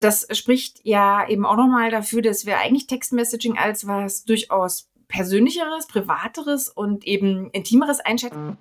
Das 0.00 0.26
spricht 0.32 0.80
ja 0.82 1.28
eben 1.28 1.44
auch 1.44 1.56
nochmal 1.56 1.90
dafür, 1.90 2.22
dass 2.22 2.46
wir 2.46 2.56
eigentlich 2.56 2.86
Textmessaging 2.86 3.58
als 3.58 3.86
was 3.86 4.24
durchaus 4.24 4.88
persönlicheres, 5.08 5.86
privateres 5.88 6.70
und 6.70 7.06
eben 7.06 7.50
intimeres 7.50 8.00
einschätzen. 8.00 8.56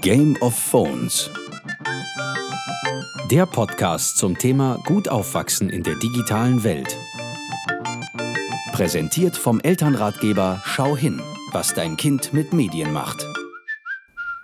Game 0.00 0.40
of 0.40 0.58
Phones. 0.58 1.30
Der 3.30 3.44
Podcast 3.44 4.16
zum 4.16 4.38
Thema 4.38 4.78
Gut 4.86 5.08
aufwachsen 5.08 5.68
in 5.68 5.82
der 5.82 5.96
digitalen 5.96 6.64
Welt. 6.64 6.98
Präsentiert 8.72 9.36
vom 9.36 9.60
Elternratgeber 9.60 10.62
Schau 10.64 10.96
hin, 10.96 11.20
was 11.52 11.74
dein 11.74 11.98
Kind 11.98 12.32
mit 12.32 12.54
Medien 12.54 12.94
macht. 12.94 13.26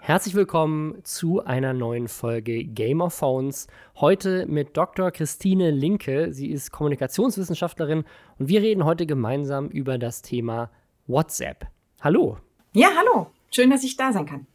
Herzlich 0.09 0.35
willkommen 0.35 1.05
zu 1.05 1.45
einer 1.45 1.75
neuen 1.75 2.09
Folge 2.09 2.65
Game 2.65 3.03
of 3.03 3.13
Phones. 3.13 3.67
Heute 3.97 4.47
mit 4.47 4.75
Dr. 4.75 5.11
Christine 5.11 5.71
Linke. 5.71 6.33
Sie 6.33 6.51
ist 6.51 6.71
Kommunikationswissenschaftlerin 6.73 8.05
und 8.39 8.49
wir 8.49 8.63
reden 8.63 8.87
heute 8.87 9.05
gemeinsam 9.05 9.69
über 9.69 9.99
das 9.99 10.23
Thema 10.23 10.71
WhatsApp. 11.09 11.67
Hallo. 12.01 12.39
Ja, 12.73 12.89
hallo. 12.97 13.27
Schön, 13.51 13.69
dass 13.69 13.85
ich 13.85 13.99
da 13.99 14.11
sein 14.11 14.25
kann. 14.25 14.47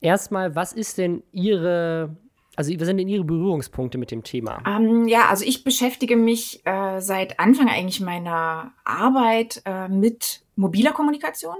Erstmal, 0.00 0.56
was 0.56 0.72
ist 0.72 0.96
denn 0.96 1.22
Ihre, 1.30 2.16
also 2.56 2.72
was 2.80 2.86
sind 2.86 2.96
denn 2.96 3.08
Ihre 3.08 3.24
Berührungspunkte 3.24 3.98
mit 3.98 4.12
dem 4.12 4.24
Thema? 4.24 4.62
Ähm, 4.66 5.06
ja, 5.08 5.28
also 5.28 5.44
ich 5.44 5.62
beschäftige 5.62 6.16
mich 6.16 6.64
äh, 6.64 7.00
seit 7.00 7.38
Anfang 7.38 7.68
eigentlich 7.68 8.00
meiner 8.00 8.72
Arbeit 8.86 9.60
äh, 9.66 9.88
mit 9.88 10.40
mobiler 10.56 10.92
Kommunikation. 10.92 11.56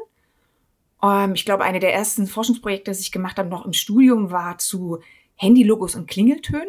Ähm, 1.02 1.34
ich 1.34 1.44
glaube, 1.44 1.64
eine 1.64 1.80
der 1.80 1.94
ersten 1.94 2.26
Forschungsprojekte, 2.26 2.90
das 2.90 3.00
ich 3.00 3.12
gemacht 3.12 3.38
habe, 3.38 3.48
noch 3.48 3.66
im 3.66 3.72
Studium, 3.72 4.30
war 4.30 4.58
zu 4.58 5.00
Handylogos 5.36 5.94
und 5.94 6.08
Klingeltönen. 6.08 6.68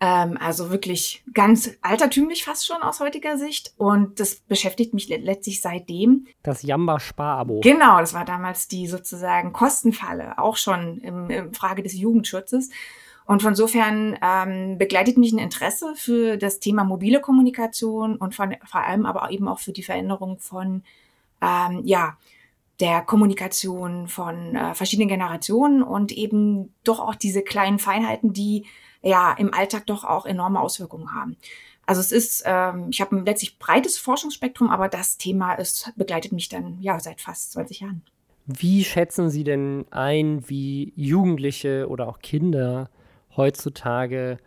Ähm, 0.00 0.36
also 0.40 0.70
wirklich 0.70 1.22
ganz 1.32 1.70
altertümlich 1.82 2.44
fast 2.44 2.66
schon 2.66 2.82
aus 2.82 3.00
heutiger 3.00 3.36
Sicht. 3.36 3.74
Und 3.76 4.18
das 4.20 4.36
beschäftigt 4.36 4.94
mich 4.94 5.08
letztlich 5.08 5.60
seitdem. 5.60 6.26
Das 6.42 6.62
Jamba-Sparabo. 6.62 7.60
Genau, 7.60 8.00
das 8.00 8.14
war 8.14 8.24
damals 8.24 8.68
die 8.68 8.86
sozusagen 8.86 9.52
Kostenfalle, 9.52 10.38
auch 10.38 10.56
schon 10.56 10.98
im, 10.98 11.30
im 11.30 11.54
Frage 11.54 11.82
des 11.82 11.94
Jugendschutzes. 11.94 12.70
Und 13.26 13.40
von 13.40 13.52
insofern 13.52 14.18
ähm, 14.20 14.76
begleitet 14.76 15.16
mich 15.16 15.32
ein 15.32 15.38
Interesse 15.38 15.94
für 15.96 16.36
das 16.36 16.60
Thema 16.60 16.84
mobile 16.84 17.20
Kommunikation 17.20 18.16
und 18.16 18.34
von, 18.34 18.54
vor 18.66 18.82
allem 18.82 19.06
aber 19.06 19.30
eben 19.30 19.48
auch 19.48 19.60
für 19.60 19.72
die 19.72 19.82
Veränderung 19.82 20.38
von 20.38 20.82
ähm, 21.40 21.80
ja, 21.84 22.18
der 22.80 23.02
Kommunikation 23.02 24.08
von 24.08 24.56
äh, 24.56 24.74
verschiedenen 24.74 25.08
Generationen 25.08 25.82
und 25.82 26.12
eben 26.12 26.74
doch 26.82 27.00
auch 27.00 27.14
diese 27.14 27.42
kleinen 27.42 27.78
Feinheiten, 27.78 28.32
die 28.32 28.66
ja 29.02 29.32
im 29.32 29.54
Alltag 29.54 29.86
doch 29.86 30.04
auch 30.04 30.26
enorme 30.26 30.60
Auswirkungen 30.60 31.12
haben. 31.14 31.36
Also 31.86 32.00
es 32.00 32.12
ist, 32.12 32.42
ähm, 32.46 32.88
ich 32.90 33.00
habe 33.00 33.16
ein 33.16 33.26
letztlich 33.26 33.58
breites 33.58 33.98
Forschungsspektrum, 33.98 34.70
aber 34.70 34.88
das 34.88 35.18
Thema 35.18 35.54
ist, 35.54 35.92
begleitet 35.96 36.32
mich 36.32 36.48
dann 36.48 36.78
ja 36.80 36.98
seit 36.98 37.20
fast 37.20 37.52
20 37.52 37.80
Jahren. 37.80 38.02
Wie 38.46 38.84
schätzen 38.84 39.30
Sie 39.30 39.44
denn 39.44 39.86
ein, 39.90 40.48
wie 40.48 40.92
Jugendliche 40.96 41.88
oder 41.88 42.08
auch 42.08 42.18
Kinder 42.18 42.90
heutzutage 43.36 44.38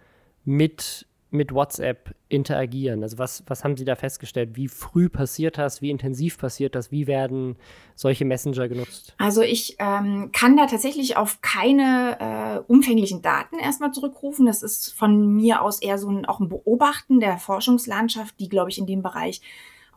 mit 0.45 1.07
mit 1.29 1.53
WhatsApp 1.53 2.15
interagieren? 2.29 3.03
Also 3.03 3.17
was, 3.17 3.43
was 3.47 3.63
haben 3.63 3.77
Sie 3.77 3.85
da 3.85 3.95
festgestellt? 3.95 4.55
Wie 4.55 4.67
früh 4.67 5.09
passiert 5.09 5.57
das? 5.57 5.81
Wie 5.81 5.89
intensiv 5.89 6.37
passiert 6.37 6.75
das? 6.75 6.91
Wie 6.91 7.07
werden 7.07 7.55
solche 7.95 8.25
Messenger 8.25 8.67
genutzt? 8.67 9.13
Also 9.17 9.41
ich 9.41 9.75
ähm, 9.79 10.31
kann 10.31 10.57
da 10.57 10.67
tatsächlich 10.67 11.17
auf 11.17 11.41
keine 11.41 12.17
äh, 12.19 12.71
umfänglichen 12.71 13.21
Daten 13.21 13.59
erstmal 13.59 13.91
zurückrufen. 13.91 14.45
Das 14.45 14.63
ist 14.63 14.93
von 14.93 15.35
mir 15.35 15.61
aus 15.61 15.81
eher 15.81 15.97
so 15.97 16.09
ein, 16.09 16.25
auch 16.25 16.39
ein 16.39 16.49
Beobachten 16.49 17.19
der 17.19 17.37
Forschungslandschaft, 17.37 18.39
die, 18.39 18.49
glaube 18.49 18.69
ich, 18.69 18.77
in 18.77 18.87
dem 18.87 19.01
Bereich 19.01 19.41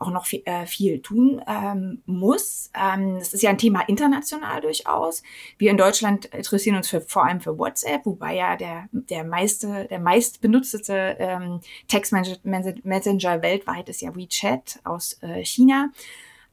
auch 0.01 0.11
noch 0.11 0.25
viel, 0.25 0.41
äh, 0.45 0.65
viel 0.65 1.01
tun 1.01 1.41
ähm, 1.47 2.01
muss. 2.05 2.71
Ähm, 2.75 3.19
das 3.19 3.33
ist 3.33 3.43
ja 3.43 3.49
ein 3.49 3.57
Thema 3.57 3.81
international 3.87 4.61
durchaus. 4.61 5.23
Wir 5.57 5.71
in 5.71 5.77
Deutschland 5.77 6.25
interessieren 6.25 6.75
uns 6.75 6.89
für, 6.89 7.01
vor 7.01 7.25
allem 7.25 7.41
für 7.41 7.57
WhatsApp, 7.57 8.05
wobei 8.05 8.35
ja 8.35 8.55
der, 8.55 8.89
der 8.91 9.23
meiste, 9.23 9.87
der 9.89 9.99
meist 9.99 10.41
benutzte 10.41 10.81
ähm, 11.19 11.61
Textmessenger 11.87 13.41
weltweit 13.41 13.89
ist 13.89 14.01
ja 14.01 14.15
WeChat 14.15 14.79
aus 14.83 15.17
äh, 15.21 15.43
China. 15.45 15.91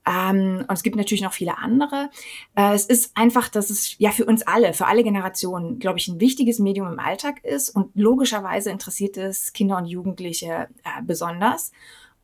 Ähm, 0.09 0.65
und 0.67 0.73
es 0.73 0.83
gibt 0.83 0.97
natürlich 0.97 1.23
noch 1.23 1.33
viele 1.33 1.59
andere. 1.59 2.11
Äh, 2.55 2.75
es 2.75 2.87
ist 2.87 3.17
einfach, 3.17 3.49
dass 3.49 3.71
es 3.71 3.99
ja 3.99 4.11
für 4.11 4.25
uns 4.25 4.47
alle, 4.47 4.73
für 4.73 4.87
alle 4.87 5.03
Generationen, 5.03 5.79
glaube 5.79 5.99
ich, 5.99 6.09
ein 6.09 6.21
wichtiges 6.21 6.59
Medium 6.59 6.91
im 6.93 6.99
Alltag 6.99 7.45
ist. 7.45 7.71
Und 7.71 7.91
logischerweise 7.95 8.71
interessiert 8.71 9.17
es 9.17 9.53
Kinder 9.53 9.77
und 9.77 9.87
Jugendliche 9.87 10.69
äh, 10.85 11.03
besonders. 11.03 11.73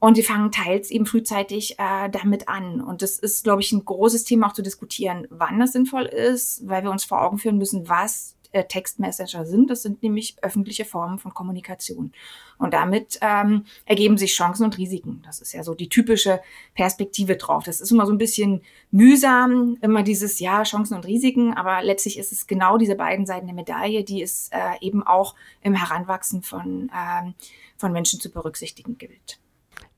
Und 0.04 0.18
die 0.18 0.22
fangen 0.22 0.52
teils 0.52 0.90
eben 0.90 1.06
frühzeitig 1.06 1.78
äh, 1.78 2.10
damit 2.10 2.46
an. 2.46 2.82
Und 2.82 3.00
das 3.00 3.18
ist, 3.18 3.42
glaube 3.42 3.62
ich, 3.62 3.72
ein 3.72 3.86
großes 3.86 4.24
Thema 4.24 4.48
auch 4.48 4.52
zu 4.52 4.60
diskutieren, 4.60 5.26
wann 5.30 5.58
das 5.58 5.72
sinnvoll 5.72 6.04
ist, 6.04 6.68
weil 6.68 6.82
wir 6.82 6.90
uns 6.90 7.06
vor 7.06 7.22
Augen 7.22 7.38
führen 7.38 7.56
müssen, 7.56 7.88
was 7.88 8.36
äh, 8.52 8.64
Textmessenger 8.64 9.46
sind. 9.46 9.70
Das 9.70 9.80
sind 9.80 10.02
nämlich 10.02 10.36
öffentliche 10.42 10.84
Formen 10.84 11.18
von 11.18 11.32
Kommunikation. 11.32 12.12
Und 12.58 12.74
damit 12.74 13.18
ähm, 13.22 13.64
ergeben 13.86 14.18
sich 14.18 14.34
Chancen 14.34 14.66
und 14.66 14.76
Risiken. 14.76 15.22
Das 15.24 15.40
ist 15.40 15.54
ja 15.54 15.62
so 15.62 15.74
die 15.74 15.88
typische 15.88 16.42
Perspektive 16.74 17.36
drauf. 17.36 17.64
Das 17.64 17.80
ist 17.80 17.90
immer 17.90 18.04
so 18.04 18.12
ein 18.12 18.18
bisschen 18.18 18.60
mühsam, 18.90 19.78
immer 19.80 20.02
dieses, 20.02 20.38
ja, 20.38 20.64
Chancen 20.64 20.96
und 20.96 21.06
Risiken. 21.06 21.54
Aber 21.54 21.82
letztlich 21.82 22.18
ist 22.18 22.30
es 22.30 22.46
genau 22.46 22.76
diese 22.76 22.94
beiden 22.94 23.24
Seiten 23.24 23.46
der 23.46 23.54
Medaille, 23.54 24.04
die 24.04 24.20
es 24.20 24.50
äh, 24.52 24.86
eben 24.86 25.02
auch 25.02 25.34
im 25.62 25.74
Heranwachsen 25.74 26.42
von, 26.42 26.92
ähm, 26.94 27.32
von 27.78 27.90
Menschen 27.90 28.20
zu 28.20 28.30
berücksichtigen 28.30 28.98
gilt. 28.98 29.38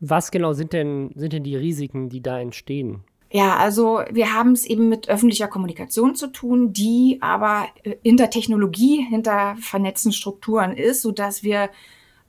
Was 0.00 0.30
genau 0.30 0.52
sind 0.52 0.72
denn, 0.72 1.10
sind 1.14 1.32
denn 1.32 1.44
die 1.44 1.56
Risiken, 1.56 2.08
die 2.08 2.22
da 2.22 2.38
entstehen? 2.38 3.04
Ja, 3.30 3.56
also 3.56 4.02
wir 4.10 4.32
haben 4.32 4.52
es 4.52 4.64
eben 4.64 4.88
mit 4.88 5.08
öffentlicher 5.08 5.48
Kommunikation 5.48 6.14
zu 6.14 6.28
tun, 6.28 6.72
die 6.72 7.18
aber 7.20 7.66
äh, 7.82 7.96
hinter 8.02 8.30
Technologie, 8.30 9.04
hinter 9.08 9.56
vernetzten 9.60 10.12
Strukturen 10.12 10.76
ist, 10.76 11.02
so 11.02 11.12
dass 11.12 11.42
wir 11.42 11.70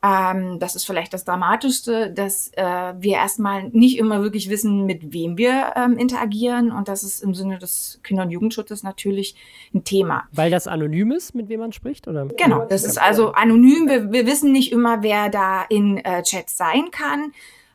ähm, 0.04 0.60
das 0.60 0.76
ist 0.76 0.86
vielleicht 0.86 1.14
das 1.14 1.26
Dramatischste, 1.26 2.12
dass 2.12 2.52
äh, 2.54 2.94
wir 3.00 3.14
erstmal 3.14 3.70
nicht 3.70 3.98
immer 3.98 4.22
wirklich 4.22 4.50
wissen, 4.50 4.86
mit 4.86 5.12
wem 5.12 5.38
wir 5.38 5.74
ähm, 5.76 5.98
interagieren. 5.98 6.72
Und 6.72 6.88
das 6.88 7.04
ist 7.04 7.24
im 7.24 7.34
Sinne 7.34 7.58
des 7.58 8.00
Kinder- 8.04 8.24
und 8.24 8.30
Jugendschutzes 8.30 8.84
natürlich 8.84 9.36
ein 9.74 9.84
Thema. 9.84 10.26
Weil 10.32 10.52
das 10.52 10.68
anonym 10.68 11.12
ist, 11.12 11.34
mit 11.34 11.50
wem 11.50 11.62
man 11.62 11.74
spricht? 11.74 12.08
Oder? 12.08 12.26
Genau, 12.26 12.66
das 12.66 12.84
ist 12.84 13.00
also 13.02 13.32
anonym. 13.32 13.90
Wir, 13.90 14.12
wir 14.12 14.28
wissen 14.28 14.52
nicht 14.52 14.72
immer, 14.72 15.02
wer 15.02 15.30
da 15.30 15.64
in 15.64 15.98
äh, 15.98 16.22
Chats 16.22 16.58
sein 16.58 16.92
kann. 16.92 17.32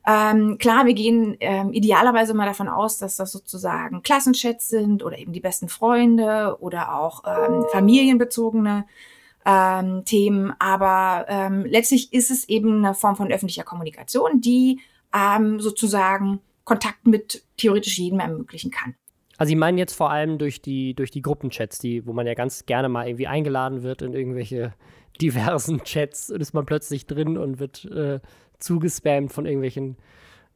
Ähm, 0.07 0.59
klar, 0.59 0.85
wir 0.85 0.95
gehen 0.95 1.37
ähm, 1.41 1.73
idealerweise 1.73 2.35
mal 2.35 2.47
davon 2.47 2.69
aus, 2.69 2.99
dass 2.99 3.17
das 3.17 3.31
sozusagen 3.31 4.03
Klassenchats 4.03 4.69
sind 4.69 5.05
oder 5.05 5.19
eben 5.19 5.33
die 5.33 5.41
besten 5.41 5.69
Freunde 5.69 6.57
oder 6.61 6.97
auch 6.99 7.23
ähm, 7.25 7.65
familienbezogene 7.71 8.85
ähm, 9.47 10.05
Themen. 10.05 10.53
Aber 10.59 11.27
ähm, 11.29 11.65
letztlich 11.65 12.13
ist 12.13 12.31
es 12.31 12.49
eben 12.49 12.85
eine 12.85 12.95
Form 12.95 13.17
von 13.17 13.31
öffentlicher 13.31 13.63
Kommunikation, 13.63 14.41
die 14.41 14.81
ähm, 15.15 15.61
sozusagen 15.61 16.41
Kontakt 16.65 17.07
mit 17.07 17.45
theoretisch 17.57 17.99
jedem 17.99 18.21
ermöglichen 18.21 18.71
kann. 18.71 18.95
Also 19.39 19.49
Sie 19.49 19.57
meinen 19.57 19.79
jetzt 19.79 19.95
vor 19.95 20.11
allem 20.11 20.39
durch 20.39 20.63
die, 20.63 20.95
durch 20.95 21.11
die 21.11 21.23
Gruppenchats, 21.23 21.79
die, 21.79 22.07
wo 22.07 22.13
man 22.13 22.27
ja 22.27 22.35
ganz 22.35 22.67
gerne 22.67 22.89
mal 22.89 23.09
irgendwie 23.09 23.27
eingeladen 23.27 23.83
wird 23.83 24.03
in 24.03 24.15
irgendwelche 24.15 24.73
diversen 25.21 25.83
Chats 25.85 26.31
und 26.31 26.41
ist 26.41 26.55
man 26.55 26.67
plötzlich 26.67 27.07
drin 27.07 27.39
und 27.39 27.59
wird 27.59 27.85
äh, 27.85 28.21
zugespammt 28.63 29.33
von 29.33 29.47
irgendwelchen 29.47 29.97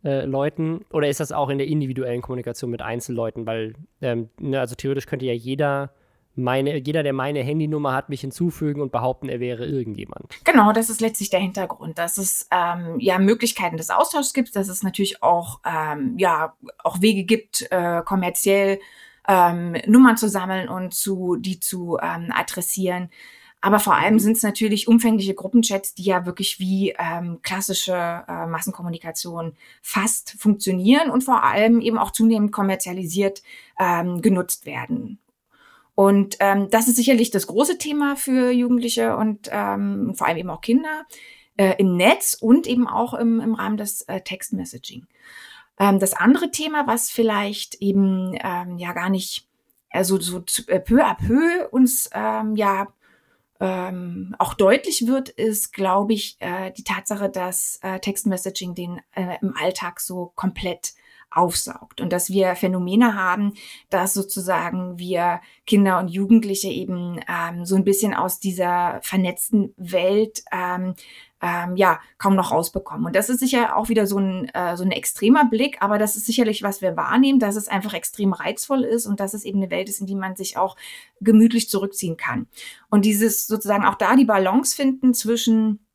äh, 0.05 0.25
Leuten? 0.25 0.85
Oder 0.93 1.09
ist 1.09 1.21
das 1.21 1.33
auch 1.33 1.49
in 1.49 1.59
der 1.59 1.67
individuellen 1.67 2.23
Kommunikation 2.23 2.71
mit 2.71 2.83
Einzelleuten? 2.83 3.47
Weil, 3.47 3.75
ähm, 4.01 4.31
ne, 4.41 4.61
also 4.61 4.75
theoretisch 4.75 5.07
könnte 5.07 5.27
ja 5.27 5.33
jeder 5.33 5.93
meine, 6.37 6.77
jeder, 6.77 7.03
der 7.03 7.15
meine 7.15 7.43
Handynummer 7.43 7.95
hat, 7.95 8.09
mich 8.09 8.21
hinzufügen 8.21 8.83
und 8.83 8.93
behaupten, 8.93 9.29
er 9.29 9.41
wäre 9.41 9.65
irgendjemand. 9.65 10.35
Genau, 10.45 10.73
das 10.73 10.91
ist 10.91 11.01
letztlich 11.01 11.31
der 11.31 11.41
Hintergrund, 11.41 11.99
dass 11.99 12.19
es 12.19 12.47
ähm, 12.51 13.01
ja 13.01 13.19
Möglichkeiten 13.19 13.79
des 13.79 13.91
Austauschs 13.91 14.35
gibt, 14.35 14.55
dass 14.55 14.69
es 14.69 14.83
natürlich 14.83 15.23
auch 15.23 15.61
ähm, 15.65 16.15
ja 16.19 16.55
auch 16.85 17.01
Wege 17.01 17.25
gibt, 17.25 17.67
äh, 17.71 18.03
kommerziell 18.05 18.79
ähm, 19.27 19.77
Nummern 19.87 20.17
zu 20.17 20.29
sammeln 20.29 20.69
und 20.69 20.95
zu 20.95 21.37
die 21.37 21.59
zu 21.59 21.99
ähm, 22.03 22.31
adressieren. 22.35 23.09
Aber 23.61 23.81
vor 23.81 23.95
allem 23.95 24.19
sind 24.19 24.37
es 24.37 24.43
natürlich 24.43 24.87
umfängliche 24.87 25.35
Gruppenchats, 25.35 25.95
die 25.95 26.05
ja 26.05 26.27
wirklich 26.27 26.61
wie 26.61 26.95
ähm, 26.99 27.41
klassische 27.43 28.25
äh, 28.29 28.47
Massenkommunikation 28.47 29.57
fast 29.83 30.37
funktionieren 30.39 31.11
und 31.11 31.25
vor 31.25 31.43
allem 31.43 31.81
eben 31.81 31.99
auch 31.99 32.11
zunehmend 32.11 32.53
kommerzialisiert 32.53 33.43
ähm, 33.79 34.23
genutzt 34.23 34.67
werden. 34.67 35.19
Und 35.95 36.37
ähm, 36.41 36.69
das 36.71 36.89
ist 36.89 36.97
sicherlich 36.97 37.31
das 37.31 37.47
große 37.47 37.79
Thema 37.79 38.17
für 38.17 38.51
Jugendliche 38.51 39.17
und 39.17 39.49
ähm, 39.51 40.15
vor 40.15 40.27
allem 40.27 40.37
eben 40.37 40.51
auch 40.51 40.61
Kinder 40.61 41.07
äh, 41.57 41.75
im 41.79 41.97
Netz 41.97 42.37
und 42.39 42.67
eben 42.67 42.87
auch 42.87 43.15
im, 43.15 43.41
im 43.41 43.55
Rahmen 43.55 43.79
des 43.79 44.03
äh, 44.03 44.21
Textmessaging. 44.21 45.07
Ähm, 45.79 45.99
das 45.99 46.13
andere 46.13 46.51
Thema, 46.51 46.87
was 46.87 47.11
vielleicht 47.11 47.77
eben 47.77 48.35
ähm, 48.45 48.79
ja 48.79 48.93
gar 48.93 49.09
nicht 49.09 49.47
also 49.91 50.21
so 50.21 50.45
äh, 50.67 50.81
peu 50.81 51.03
à 51.03 51.15
peu 51.15 51.67
uns 51.71 52.11
ähm, 52.13 52.57
ja 52.57 52.89
ähm, 53.61 54.35
auch 54.39 54.55
deutlich 54.55 55.07
wird, 55.07 55.29
ist, 55.29 55.73
glaube 55.73 56.13
ich, 56.13 56.37
äh, 56.41 56.73
die 56.73 56.85
Tatsache, 56.85 57.29
dass 57.29 57.79
äh, 57.83 57.99
Textmessaging 58.01 58.75
den 58.75 59.01
äh, 59.15 59.37
im 59.41 59.55
Alltag 59.57 60.01
so 60.01 60.33
komplett 60.35 60.95
aufsaugt 61.37 62.01
und 62.01 62.13
dass 62.13 62.31
wir 62.31 62.57
Phänomene 62.57 63.15
haben, 63.15 63.55
dass 63.91 64.15
sozusagen 64.15 64.99
wir 64.99 65.41
Kinder 65.67 65.99
und 65.99 66.09
Jugendliche 66.09 66.69
eben 66.69 67.21
ähm, 67.29 67.65
so 67.65 67.77
ein 67.77 67.85
bisschen 67.85 68.15
aus 68.15 68.41
dieser 68.41 69.01
vernetzten 69.03 69.75
Welt 69.77 70.43
ähm, 70.53 70.95
ähm, 71.43 71.77
ja 71.77 72.01
kaum 72.19 72.35
noch 72.35 72.51
rausbekommen. 72.51 73.07
Und 73.07 73.15
das 73.15 73.29
ist 73.29 73.41
sicher 73.41 73.77
auch 73.77 73.89
wieder 73.89 74.07
so 74.07 74.19
ein, 74.19 74.49
äh, 74.55 74.77
so 74.77 74.85
ein 74.85 74.91
extremer 74.91 75.45
Blick, 75.45 75.77
aber 75.81 75.99
das 75.99 76.17
ist 76.17 76.27
sicherlich, 76.27 76.63
was 76.63 76.81
wir 76.81 76.97
wahrnehmen, 76.97 77.39
dass 77.39 77.57
es 77.57 77.69
einfach 77.69 77.95
extrem 77.95 78.33
reizvoll 78.33 78.83
ist 78.85 79.07
und 79.07 79.21
dass 79.21 79.35
es 79.35 79.45
eben 79.45 79.63
eine 79.63 79.71
Welt 79.71 79.89
ist, 79.89 80.01
in 80.01 80.07
die 80.07 80.15
man 80.15 80.37
sich 80.37 80.57
auch 80.57 80.77
gemütlich 81.21 81.69
zurückziehen 81.69 82.17
kann. 82.17 82.47
Und 82.89 83.05
dieses 83.05 83.47
sozusagen 83.47 83.85
auch 83.85 83.97
da 83.97 84.17
die 84.17 84.25
Balance 84.25 84.75
finden 84.75 85.13
zwischen 85.13 85.86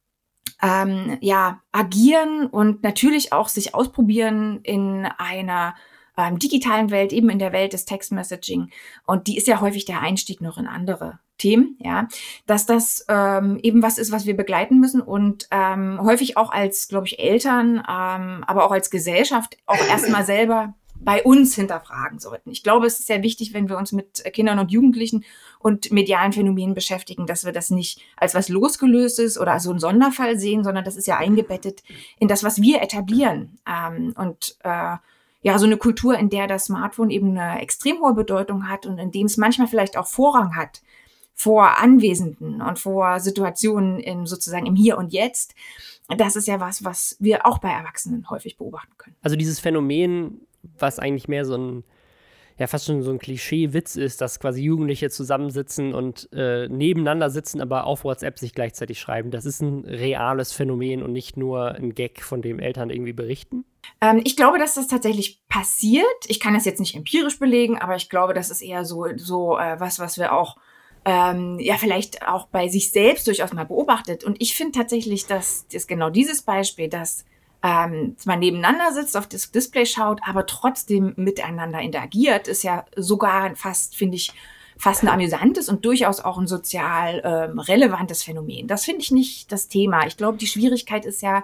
ähm, 0.61 1.17
ja, 1.21 1.61
agieren 1.71 2.45
und 2.45 2.83
natürlich 2.83 3.33
auch 3.33 3.49
sich 3.49 3.73
ausprobieren 3.73 4.59
in 4.63 5.07
einer 5.17 5.75
ähm, 6.17 6.39
digitalen 6.39 6.91
Welt, 6.91 7.13
eben 7.13 7.29
in 7.29 7.39
der 7.39 7.53
Welt 7.53 7.73
des 7.73 7.85
Textmessaging. 7.85 8.69
Und 9.05 9.27
die 9.27 9.37
ist 9.37 9.47
ja 9.47 9.61
häufig 9.61 9.85
der 9.85 10.01
Einstieg 10.01 10.41
noch 10.41 10.57
in 10.57 10.67
andere 10.67 11.19
Themen, 11.37 11.77
ja, 11.79 12.07
dass 12.45 12.65
das 12.67 13.05
ähm, 13.07 13.59
eben 13.63 13.81
was 13.81 13.97
ist, 13.97 14.11
was 14.11 14.27
wir 14.27 14.37
begleiten 14.37 14.79
müssen 14.79 15.01
und 15.01 15.47
ähm, 15.49 15.99
häufig 16.03 16.37
auch 16.37 16.51
als, 16.51 16.87
glaube 16.87 17.07
ich, 17.07 17.17
Eltern, 17.17 17.77
ähm, 17.77 18.43
aber 18.45 18.65
auch 18.65 18.71
als 18.71 18.91
Gesellschaft 18.91 19.57
auch 19.65 19.81
erstmal 19.89 20.23
selber 20.23 20.75
bei 21.03 21.23
uns 21.23 21.55
hinterfragen 21.55 22.19
sollten. 22.19 22.51
Ich 22.51 22.63
glaube, 22.63 22.85
es 22.85 22.99
ist 22.99 23.07
sehr 23.07 23.23
wichtig, 23.23 23.53
wenn 23.53 23.69
wir 23.69 23.77
uns 23.77 23.91
mit 23.91 24.23
Kindern 24.33 24.59
und 24.59 24.71
Jugendlichen 24.71 25.25
und 25.59 25.91
medialen 25.91 26.31
Phänomenen 26.31 26.73
beschäftigen, 26.73 27.25
dass 27.25 27.45
wir 27.45 27.51
das 27.51 27.69
nicht 27.69 28.01
als 28.17 28.35
was 28.35 28.49
losgelöstes 28.49 29.39
oder 29.39 29.59
so 29.59 29.71
ein 29.71 29.79
Sonderfall 29.79 30.37
sehen, 30.37 30.63
sondern 30.63 30.83
das 30.83 30.95
ist 30.95 31.07
ja 31.07 31.17
eingebettet 31.17 31.83
in 32.19 32.27
das, 32.27 32.43
was 32.43 32.61
wir 32.61 32.81
etablieren. 32.81 33.57
Ähm, 33.67 34.13
und 34.15 34.57
äh, 34.63 34.97
ja, 35.43 35.57
so 35.57 35.65
eine 35.65 35.77
Kultur, 35.77 36.17
in 36.17 36.29
der 36.29 36.47
das 36.47 36.65
Smartphone 36.65 37.09
eben 37.09 37.37
eine 37.37 37.61
extrem 37.61 37.99
hohe 37.99 38.13
Bedeutung 38.13 38.69
hat 38.69 38.85
und 38.85 38.99
in 38.99 39.11
dem 39.11 39.25
es 39.25 39.37
manchmal 39.37 39.67
vielleicht 39.67 39.97
auch 39.97 40.07
Vorrang 40.07 40.55
hat 40.55 40.81
vor 41.33 41.79
Anwesenden 41.79 42.61
und 42.61 42.77
vor 42.77 43.19
Situationen 43.19 43.99
im, 43.99 44.27
sozusagen 44.27 44.67
im 44.67 44.75
Hier 44.75 44.97
und 44.97 45.11
Jetzt. 45.11 45.55
Das 46.15 46.35
ist 46.35 46.47
ja 46.47 46.59
was, 46.59 46.83
was 46.83 47.15
wir 47.19 47.45
auch 47.47 47.57
bei 47.57 47.69
Erwachsenen 47.69 48.29
häufig 48.29 48.57
beobachten 48.57 48.91
können. 48.97 49.15
Also 49.23 49.35
dieses 49.35 49.59
Phänomen, 49.59 50.41
was 50.77 50.99
eigentlich 50.99 51.27
mehr 51.27 51.45
so 51.45 51.55
ein 51.55 51.83
ja 52.61 52.67
fast 52.67 52.85
schon 52.85 53.01
so 53.01 53.11
ein 53.11 53.17
Klischee-Witz 53.17 53.95
ist, 53.95 54.21
dass 54.21 54.39
quasi 54.39 54.61
Jugendliche 54.61 55.09
zusammensitzen 55.09 55.93
und 55.95 56.29
äh, 56.31 56.67
nebeneinander 56.67 57.31
sitzen, 57.31 57.59
aber 57.59 57.87
auf 57.87 58.03
WhatsApp 58.03 58.37
sich 58.37 58.53
gleichzeitig 58.53 58.99
schreiben. 58.99 59.31
Das 59.31 59.45
ist 59.45 59.61
ein 59.61 59.83
reales 59.83 60.53
Phänomen 60.53 61.01
und 61.01 61.11
nicht 61.11 61.37
nur 61.37 61.73
ein 61.73 61.95
Gag, 61.95 62.21
von 62.21 62.43
dem 62.43 62.59
Eltern 62.59 62.91
irgendwie 62.91 63.13
berichten. 63.13 63.65
Ähm, 63.99 64.21
ich 64.23 64.35
glaube, 64.35 64.59
dass 64.59 64.75
das 64.75 64.87
tatsächlich 64.87 65.41
passiert. 65.49 66.05
Ich 66.27 66.39
kann 66.39 66.53
das 66.53 66.65
jetzt 66.65 66.79
nicht 66.79 66.95
empirisch 66.95 67.39
belegen, 67.39 67.79
aber 67.79 67.95
ich 67.95 68.09
glaube, 68.09 68.33
das 68.35 68.51
ist 68.51 68.61
eher 68.61 68.85
so, 68.85 69.07
so 69.15 69.57
äh, 69.57 69.79
was, 69.79 69.99
was 69.99 70.19
wir 70.19 70.33
auch 70.33 70.57
ähm, 71.03 71.57
ja 71.59 71.77
vielleicht 71.77 72.27
auch 72.27 72.47
bei 72.47 72.67
sich 72.67 72.91
selbst 72.91 73.25
durchaus 73.25 73.53
mal 73.53 73.65
beobachtet. 73.65 74.23
Und 74.23 74.39
ich 74.39 74.55
finde 74.55 74.77
tatsächlich, 74.77 75.25
dass 75.25 75.65
das 75.73 75.87
genau 75.87 76.11
dieses 76.11 76.43
Beispiel, 76.43 76.89
dass 76.89 77.25
ähm, 77.63 78.15
man 78.25 78.39
nebeneinander 78.39 78.91
sitzt, 78.91 79.15
auf 79.15 79.27
das 79.27 79.51
Display 79.51 79.85
schaut, 79.85 80.19
aber 80.25 80.45
trotzdem 80.45 81.13
miteinander 81.15 81.79
interagiert, 81.79 82.47
ist 82.47 82.63
ja 82.63 82.85
sogar 82.95 83.55
fast, 83.55 83.95
finde 83.95 84.15
ich, 84.17 84.33
fast 84.77 85.03
ein 85.03 85.09
amüsantes 85.09 85.69
und 85.69 85.85
durchaus 85.85 86.21
auch 86.21 86.39
ein 86.39 86.47
sozial 86.47 87.21
ähm, 87.23 87.59
relevantes 87.59 88.23
Phänomen. 88.23 88.67
Das 88.67 88.83
finde 88.83 89.01
ich 89.01 89.11
nicht 89.11 89.51
das 89.51 89.67
Thema. 89.67 90.07
Ich 90.07 90.17
glaube, 90.17 90.39
die 90.39 90.47
Schwierigkeit 90.47 91.05
ist 91.05 91.21
ja, 91.21 91.43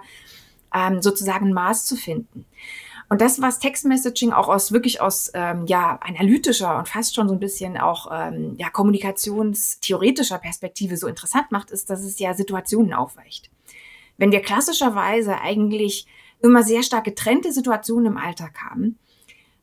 ähm, 0.74 1.00
sozusagen 1.02 1.46
ein 1.46 1.52
Maß 1.52 1.86
zu 1.86 1.94
finden. 1.94 2.44
Und 3.08 3.20
das, 3.20 3.40
was 3.40 3.58
Textmessaging 3.58 4.32
auch 4.32 4.48
aus 4.48 4.72
wirklich 4.72 5.00
aus 5.00 5.30
ähm, 5.34 5.66
ja 5.66 5.98
analytischer 6.02 6.78
und 6.78 6.88
fast 6.88 7.14
schon 7.14 7.28
so 7.28 7.34
ein 7.34 7.40
bisschen 7.40 7.78
auch 7.78 8.08
ähm, 8.12 8.56
ja 8.58 8.68
kommunikationstheoretischer 8.68 10.38
Perspektive 10.38 10.96
so 10.96 11.06
interessant 11.06 11.50
macht, 11.50 11.70
ist, 11.70 11.88
dass 11.88 12.02
es 12.02 12.18
ja 12.18 12.34
Situationen 12.34 12.92
aufweicht. 12.92 13.50
Wenn 14.18 14.32
wir 14.32 14.42
klassischerweise 14.42 15.40
eigentlich 15.40 16.06
immer 16.42 16.62
sehr 16.62 16.82
stark 16.82 17.04
getrennte 17.04 17.52
Situationen 17.52 18.12
im 18.12 18.18
Alltag 18.18 18.58
haben, 18.62 18.98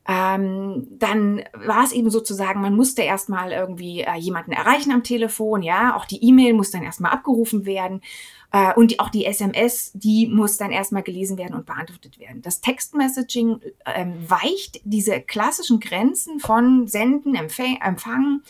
ähm, 0.08 0.88
dann 0.92 1.44
war 1.54 1.84
es 1.84 1.92
eben 1.92 2.12
sozusagen, 2.12 2.62
man 2.62 2.76
musste 2.76 3.02
erstmal 3.02 3.52
irgendwie 3.52 4.02
äh, 4.02 4.16
jemanden 4.18 4.52
erreichen 4.52 4.92
am 4.92 5.04
Telefon, 5.04 5.64
ja, 5.64 5.96
auch 5.96 6.06
die 6.06 6.24
E-Mail 6.24 6.54
muss 6.54 6.70
dann 6.70 6.84
erstmal 6.84 7.12
abgerufen 7.12 7.66
werden 7.66 8.02
äh, 8.52 8.72
und 8.76 8.92
die, 8.92 9.00
auch 9.00 9.10
die 9.10 9.26
SMS, 9.26 9.92
die 9.96 10.28
muss 10.28 10.58
dann 10.58 10.72
erstmal 10.72 11.02
gelesen 11.02 11.40
werden 11.40 11.56
und 11.56 11.66
beantwortet 11.66 12.20
werden. 12.20 12.44
Das 12.44 12.62
Textmessaging 12.62 13.62
ähm, 13.88 14.14
weicht 14.28 14.80
diese 14.84 15.22
klassischen 15.22 15.80
Grenzen 15.80 16.40
von 16.40 16.88
Senden, 16.88 17.34
Empfang, 17.34 17.78
Empfangen, 17.82 18.44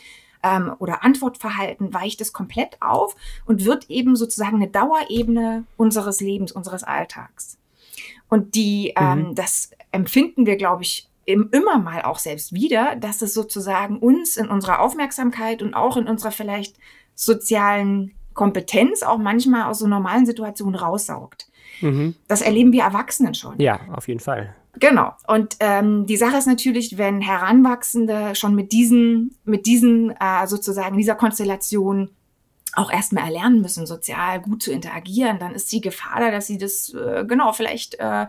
ähm, 0.46 0.74
oder 0.78 1.04
Antwortverhalten 1.04 1.94
weicht 1.94 2.22
es 2.22 2.32
komplett 2.32 2.82
auf 2.82 3.16
und 3.46 3.66
wird 3.66 3.90
eben 3.90 4.16
sozusagen 4.16 4.58
eine 4.58 4.68
Dauerebene 4.68 5.64
unseres 5.76 6.22
Lebens, 6.22 6.52
unseres 6.52 6.84
Alltags. 6.84 7.58
Und 8.30 8.56
die, 8.56 8.94
ähm, 8.96 9.30
mhm. 9.30 9.36
das 9.36 9.72
empfinden 9.92 10.46
wir, 10.46 10.56
glaube 10.56 10.84
ich, 10.84 11.10
immer 11.26 11.80
mal 11.80 12.04
auch 12.04 12.20
selbst 12.20 12.54
wieder, 12.54 12.96
dass 12.96 13.24
es 13.24 13.34
sozusagen 13.34 13.98
uns 13.98 14.38
in 14.38 14.48
unserer 14.48 14.80
Aufmerksamkeit 14.80 15.64
und 15.64 15.74
auch 15.74 15.98
in 15.98 16.08
unserer 16.08 16.32
vielleicht 16.32 16.78
sozialen 17.16 18.12
Kompetenz 18.36 19.02
auch 19.02 19.18
manchmal 19.18 19.64
aus 19.64 19.80
so 19.80 19.88
normalen 19.88 20.28
Situationen 20.28 20.76
raussaugt. 20.76 21.48
Mhm. 21.82 22.16
Das 22.28 22.42
erleben 22.42 22.72
wir 22.74 22.84
Erwachsenen 22.84 23.34
schon. 23.34 23.60
Ja, 23.60 23.80
auf 23.94 24.08
jeden 24.08 24.20
Fall. 24.20 24.56
Genau. 24.80 25.14
Und 25.28 25.56
ähm, 25.60 26.06
die 26.06 26.18
Sache 26.18 26.38
ist 26.38 26.48
natürlich, 26.48 26.98
wenn 26.98 27.22
Heranwachsende 27.22 28.36
schon 28.36 28.56
mit 28.56 28.72
diesen, 28.72 29.38
mit 29.46 29.66
diesen 29.66 30.12
äh, 30.12 30.48
sozusagen 30.48 30.98
dieser 30.98 31.16
Konstellation 31.16 32.10
auch 32.74 32.92
erstmal 32.92 33.26
erlernen 33.26 33.62
müssen, 33.62 33.86
sozial 33.86 34.42
gut 34.42 34.62
zu 34.62 34.72
interagieren, 34.72 35.40
dann 35.40 35.56
ist 35.56 35.72
die 35.72 35.82
Gefahr 35.82 36.20
da, 36.20 36.32
dass 36.32 36.48
sie 36.48 36.58
das 36.58 36.94
äh, 36.94 37.24
genau 37.26 37.54
vielleicht 37.54 37.96
äh, 38.00 38.28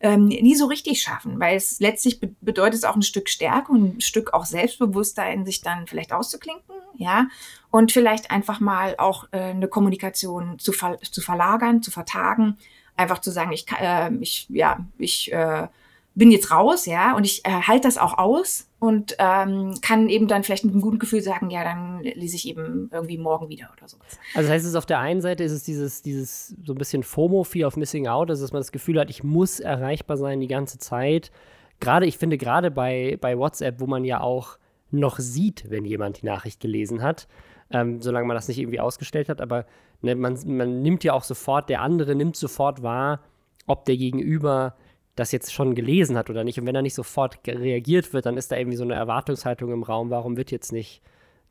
ähm, 0.00 0.26
nie 0.26 0.54
so 0.54 0.66
richtig 0.66 1.00
schaffen, 1.00 1.38
weil 1.40 1.56
es 1.56 1.78
letztlich 1.80 2.20
be 2.20 2.34
bedeutet 2.40 2.74
es 2.74 2.84
auch 2.84 2.96
ein 2.96 3.02
Stück 3.02 3.28
Stärke 3.28 3.72
und 3.72 3.96
ein 3.96 4.00
Stück 4.00 4.34
auch 4.34 4.44
Selbstbewusstsein, 4.44 5.46
sich 5.46 5.62
dann 5.62 5.86
vielleicht 5.86 6.12
auszuklinken, 6.12 6.74
ja, 6.96 7.28
und 7.70 7.92
vielleicht 7.92 8.30
einfach 8.30 8.60
mal 8.60 8.96
auch 8.98 9.28
äh, 9.30 9.38
eine 9.38 9.68
Kommunikation 9.68 10.58
zu, 10.58 10.72
ver 10.72 10.98
zu 11.00 11.20
verlagern, 11.20 11.82
zu 11.82 11.90
vertagen, 11.90 12.58
einfach 12.96 13.20
zu 13.20 13.30
sagen, 13.30 13.52
ich, 13.52 13.66
äh, 13.80 14.12
ich 14.16 14.46
ja, 14.50 14.84
ich 14.98 15.32
äh, 15.32 15.68
bin 16.14 16.30
jetzt 16.30 16.50
raus, 16.50 16.86
ja, 16.86 17.16
und 17.16 17.24
ich 17.24 17.44
äh, 17.44 17.50
halte 17.50 17.88
das 17.88 17.98
auch 17.98 18.18
aus 18.18 18.68
und 18.78 19.16
ähm, 19.18 19.74
kann 19.82 20.08
eben 20.08 20.28
dann 20.28 20.44
vielleicht 20.44 20.64
mit 20.64 20.72
einem 20.72 20.82
guten 20.82 20.98
Gefühl 21.00 21.22
sagen, 21.22 21.50
ja, 21.50 21.64
dann 21.64 22.02
lese 22.02 22.36
ich 22.36 22.46
eben 22.46 22.88
irgendwie 22.92 23.18
morgen 23.18 23.48
wieder 23.48 23.70
oder 23.76 23.88
sowas. 23.88 24.18
Also 24.34 24.48
heißt 24.48 24.64
es 24.64 24.76
auf 24.76 24.86
der 24.86 25.00
einen 25.00 25.20
Seite 25.20 25.42
ist 25.42 25.52
es 25.52 25.64
dieses, 25.64 26.02
dieses 26.02 26.54
so 26.64 26.72
ein 26.72 26.78
bisschen 26.78 27.02
FOMO, 27.02 27.42
Fear 27.42 27.66
of 27.66 27.76
Missing 27.76 28.06
Out, 28.06 28.30
also 28.30 28.44
dass 28.44 28.52
man 28.52 28.60
das 28.60 28.70
Gefühl 28.70 29.00
hat, 29.00 29.10
ich 29.10 29.24
muss 29.24 29.58
erreichbar 29.58 30.16
sein 30.16 30.40
die 30.40 30.46
ganze 30.46 30.78
Zeit. 30.78 31.32
Gerade, 31.80 32.06
ich 32.06 32.16
finde 32.16 32.38
gerade 32.38 32.70
bei, 32.70 33.18
bei 33.20 33.36
WhatsApp, 33.36 33.80
wo 33.80 33.86
man 33.86 34.04
ja 34.04 34.20
auch 34.20 34.58
noch 34.92 35.18
sieht, 35.18 35.64
wenn 35.68 35.84
jemand 35.84 36.22
die 36.22 36.26
Nachricht 36.26 36.60
gelesen 36.60 37.02
hat, 37.02 37.26
ähm, 37.70 38.00
solange 38.00 38.28
man 38.28 38.36
das 38.36 38.46
nicht 38.46 38.58
irgendwie 38.58 38.78
ausgestellt 38.78 39.28
hat, 39.28 39.40
aber 39.40 39.66
ne, 40.00 40.14
man, 40.14 40.38
man 40.46 40.82
nimmt 40.82 41.02
ja 41.02 41.12
auch 41.14 41.24
sofort, 41.24 41.68
der 41.68 41.80
andere 41.80 42.14
nimmt 42.14 42.36
sofort 42.36 42.84
wahr, 42.84 43.20
ob 43.66 43.84
der 43.86 43.96
Gegenüber 43.96 44.76
das 45.16 45.32
jetzt 45.32 45.52
schon 45.52 45.74
gelesen 45.74 46.16
hat 46.16 46.30
oder 46.30 46.44
nicht. 46.44 46.58
Und 46.58 46.66
wenn 46.66 46.74
da 46.74 46.82
nicht 46.82 46.94
sofort 46.94 47.38
reagiert 47.46 48.12
wird, 48.12 48.26
dann 48.26 48.36
ist 48.36 48.50
da 48.50 48.56
irgendwie 48.56 48.76
so 48.76 48.84
eine 48.84 48.94
Erwartungshaltung 48.94 49.72
im 49.72 49.82
Raum, 49.82 50.10
warum 50.10 50.36
wird 50.36 50.50
jetzt 50.50 50.72
nicht 50.72 51.02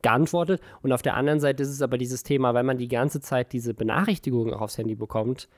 geantwortet? 0.02 0.60
Und 0.82 0.92
auf 0.92 1.02
der 1.02 1.14
anderen 1.14 1.40
Seite 1.40 1.62
ist 1.62 1.70
es 1.70 1.82
aber 1.82 1.98
dieses 1.98 2.22
Thema, 2.22 2.54
weil 2.54 2.62
man 2.62 2.78
die 2.78 2.88
ganze 2.88 3.20
Zeit 3.20 3.52
diese 3.52 3.74
Benachrichtigungen 3.74 4.52
auch 4.52 4.60
aufs 4.60 4.78
Handy 4.78 4.94
bekommt, 4.94 5.48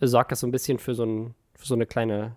sorgt 0.00 0.32
das 0.32 0.40
so 0.40 0.46
ein 0.46 0.52
bisschen 0.52 0.78
für 0.78 0.94
so, 0.94 1.04
ein, 1.04 1.34
für 1.54 1.66
so 1.66 1.74
eine 1.74 1.86
kleine 1.86 2.36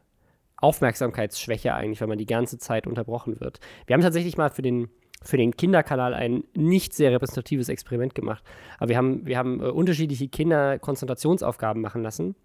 Aufmerksamkeitsschwäche 0.57 1.73
eigentlich, 1.73 2.01
weil 2.01 2.07
man 2.07 2.17
die 2.17 2.25
ganze 2.25 2.57
Zeit 2.57 2.87
unterbrochen 2.87 3.39
wird. 3.39 3.59
Wir 3.85 3.93
haben 3.93 4.01
tatsächlich 4.01 4.37
mal 4.37 4.49
für 4.49 4.61
den, 4.61 4.89
für 5.21 5.37
den 5.37 5.55
Kinderkanal 5.55 6.13
ein 6.13 6.43
nicht 6.55 6.93
sehr 6.93 7.11
repräsentatives 7.11 7.69
Experiment 7.69 8.13
gemacht. 8.13 8.43
Aber 8.77 8.89
wir 8.89 8.97
haben, 8.97 9.25
wir 9.25 9.37
haben 9.37 9.61
äh, 9.61 9.67
unterschiedliche 9.67 10.27
Kinder 10.27 10.79
Konzentrationsaufgaben 10.79 11.81
machen 11.81 12.03
lassen 12.03 12.35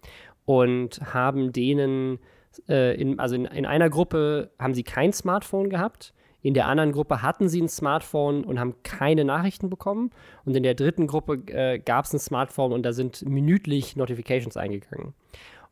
und 0.45 1.01
haben 1.13 1.51
denen 1.51 2.19
äh, 2.67 2.95
in, 2.99 3.19
also 3.19 3.35
in, 3.35 3.45
in 3.45 3.65
einer 3.65 3.89
Gruppe 3.89 4.51
haben 4.59 4.73
sie 4.73 4.83
kein 4.83 5.13
Smartphone 5.13 5.69
gehabt, 5.69 6.13
in 6.43 6.53
der 6.53 6.67
anderen 6.67 6.91
Gruppe 6.91 7.21
hatten 7.21 7.47
sie 7.47 7.61
ein 7.61 7.69
Smartphone 7.69 8.43
und 8.43 8.59
haben 8.59 8.75
keine 8.83 9.23
Nachrichten 9.23 9.69
bekommen. 9.69 10.11
Und 10.43 10.55
in 10.55 10.63
der 10.63 10.75
dritten 10.75 11.07
Gruppe 11.07 11.41
äh, 11.47 11.79
gab 11.79 12.03
es 12.03 12.13
ein 12.13 12.19
Smartphone 12.19 12.73
und 12.73 12.83
da 12.83 12.91
sind 12.91 13.25
minütlich 13.25 13.95
Notifications 13.95 14.57
eingegangen. 14.57 15.13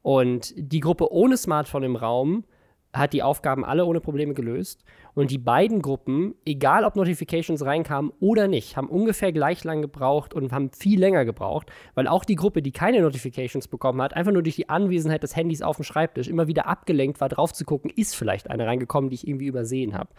Und 0.02 0.54
die 0.56 0.80
Gruppe 0.80 1.12
ohne 1.12 1.36
Smartphone 1.36 1.84
im 1.84 1.98
Raum 1.98 2.46
hat 2.94 3.14
die 3.14 3.24
Aufgaben 3.24 3.64
alle 3.64 3.86
ohne 3.86 4.02
Probleme 4.02 4.34
gelöst. 4.34 4.84
Und 5.14 5.32
die 5.32 5.38
beiden 5.38 5.82
Gruppen, 5.82 6.36
egal 6.46 6.86
ob 6.86 6.96
Notifications 6.96 7.66
reinkamen 7.66 8.12
oder 8.20 8.48
nicht, 8.48 8.78
haben 8.78 8.88
ungefähr 8.88 9.34
gleich 9.34 9.64
lang 9.64 9.82
gebraucht 9.82 10.34
und 10.34 10.54
haben 10.54 10.72
viel 10.72 11.00
länger 11.00 11.26
gebraucht, 11.26 11.72
weil 11.96 12.08
auch 12.08 12.24
die 12.24 12.36
Gruppe, 12.36 12.62
die 12.62 12.72
keine 12.72 13.02
Notifications 13.02 13.68
bekommen 13.68 14.02
hat, 14.02 14.16
einfach 14.16 14.32
nur 14.32 14.44
durch 14.44 14.56
die 14.56 14.70
Anwesenheit 14.70 15.24
des 15.24 15.36
Handys 15.36 15.62
auf 15.62 15.76
dem 15.76 15.84
Schreibtisch 15.84 16.28
immer 16.28 16.48
wieder 16.48 16.66
abgelenkt 16.66 17.20
war, 17.20 17.28
drauf 17.28 17.52
zu 17.52 17.66
gucken, 17.66 17.92
ist 17.94 18.16
vielleicht 18.16 18.50
eine 18.50 18.66
reingekommen, 18.66 19.10
die 19.10 19.16
ich 19.16 19.28
irgendwie 19.28 19.48
übersehen 19.48 19.98
habe. 19.98 20.10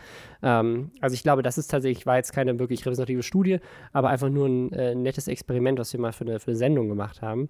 Ähm, 0.42 0.90
also 1.00 1.14
ich 1.14 1.22
glaube, 1.22 1.42
das 1.42 1.56
ist 1.56 1.70
tatsächlich, 1.70 2.04
war 2.04 2.16
jetzt 2.16 2.32
keine 2.32 2.58
wirklich 2.58 2.84
repräsentative 2.84 3.22
Studie, 3.22 3.60
aber 3.92 4.10
einfach 4.10 4.28
nur 4.28 4.46
ein 4.46 4.72
äh, 4.72 4.94
nettes 4.94 5.26
Experiment, 5.26 5.78
was 5.78 5.92
wir 5.92 6.00
mal 6.00 6.12
für 6.12 6.24
eine, 6.24 6.38
für 6.38 6.48
eine 6.48 6.56
Sendung 6.56 6.88
gemacht 6.88 7.22
haben. 7.22 7.48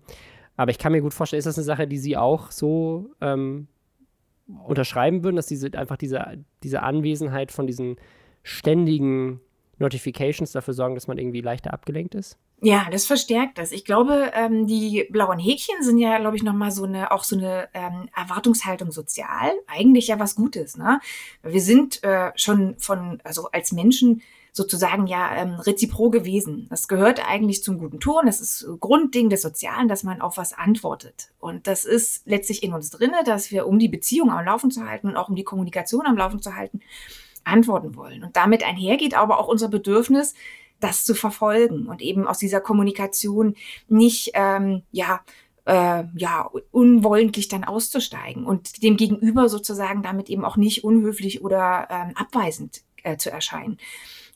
Aber 0.56 0.70
ich 0.70 0.78
kann 0.78 0.92
mir 0.92 1.00
gut 1.00 1.14
vorstellen, 1.14 1.38
ist 1.38 1.46
das 1.46 1.58
eine 1.58 1.64
Sache, 1.64 1.88
die 1.88 1.98
Sie 1.98 2.16
auch 2.16 2.50
so 2.50 3.10
ähm, 3.20 3.68
unterschreiben 4.66 5.24
würden, 5.24 5.36
dass 5.36 5.46
diese 5.46 5.72
einfach 5.74 5.96
diese, 5.96 6.44
diese 6.62 6.82
Anwesenheit 6.82 7.52
von 7.52 7.66
diesen 7.66 7.96
ständigen 8.42 9.40
Notifications 9.78 10.52
dafür 10.52 10.74
sorgen, 10.74 10.94
dass 10.94 11.08
man 11.08 11.18
irgendwie 11.18 11.40
leichter 11.40 11.72
abgelenkt 11.72 12.14
ist? 12.14 12.38
Ja, 12.64 12.86
das 12.92 13.06
verstärkt 13.06 13.58
das. 13.58 13.72
Ich 13.72 13.84
glaube, 13.84 14.30
ähm, 14.34 14.68
die 14.68 15.08
blauen 15.10 15.40
Häkchen 15.40 15.82
sind 15.82 15.98
ja, 15.98 16.16
glaube 16.18 16.36
ich, 16.36 16.44
nochmal 16.44 16.70
so 16.70 16.84
eine, 16.84 17.10
auch 17.10 17.24
so 17.24 17.36
eine 17.36 17.68
ähm, 17.74 18.08
Erwartungshaltung 18.14 18.92
sozial. 18.92 19.50
Eigentlich 19.66 20.06
ja 20.06 20.20
was 20.20 20.36
Gutes, 20.36 20.76
ne? 20.76 21.00
Wir 21.42 21.60
sind 21.60 22.04
äh, 22.04 22.30
schon 22.36 22.76
von, 22.78 23.20
also 23.24 23.48
als 23.50 23.72
Menschen 23.72 24.22
sozusagen 24.52 25.06
ja 25.06 25.34
ähm, 25.34 25.54
rezipro 25.54 26.10
gewesen. 26.10 26.66
Das 26.68 26.86
gehört 26.86 27.26
eigentlich 27.26 27.62
zum 27.62 27.78
guten 27.78 28.00
Ton. 28.00 28.26
Das 28.26 28.40
ist 28.40 28.66
Grundding 28.80 29.30
des 29.30 29.40
Sozialen, 29.40 29.88
dass 29.88 30.02
man 30.02 30.20
auf 30.20 30.36
was 30.36 30.52
antwortet. 30.52 31.30
Und 31.40 31.66
das 31.66 31.86
ist 31.86 32.26
letztlich 32.26 32.62
in 32.62 32.74
uns 32.74 32.90
drinne, 32.90 33.24
dass 33.24 33.50
wir, 33.50 33.66
um 33.66 33.78
die 33.78 33.88
Beziehung 33.88 34.30
am 34.30 34.44
Laufen 34.44 34.70
zu 34.70 34.86
halten 34.86 35.08
und 35.08 35.16
auch 35.16 35.30
um 35.30 35.36
die 35.36 35.44
Kommunikation 35.44 36.06
am 36.06 36.18
Laufen 36.18 36.42
zu 36.42 36.54
halten, 36.54 36.80
antworten 37.44 37.96
wollen. 37.96 38.22
Und 38.24 38.36
damit 38.36 38.62
einhergeht 38.62 39.14
aber 39.14 39.38
auch 39.38 39.48
unser 39.48 39.68
Bedürfnis, 39.68 40.34
das 40.80 41.04
zu 41.04 41.14
verfolgen 41.14 41.86
und 41.86 42.02
eben 42.02 42.26
aus 42.26 42.38
dieser 42.38 42.60
Kommunikation 42.60 43.54
nicht, 43.88 44.32
ähm, 44.34 44.82
ja, 44.90 45.20
äh, 45.64 46.04
ja, 46.14 46.50
unwollentlich 46.72 47.48
dann 47.48 47.64
auszusteigen 47.64 48.44
und 48.44 48.82
dem 48.82 48.96
Gegenüber 48.96 49.48
sozusagen 49.48 50.02
damit 50.02 50.28
eben 50.28 50.44
auch 50.44 50.56
nicht 50.56 50.82
unhöflich 50.82 51.42
oder 51.42 51.86
ähm, 51.88 52.16
abweisend 52.16 52.82
äh, 53.04 53.16
zu 53.16 53.30
erscheinen. 53.30 53.78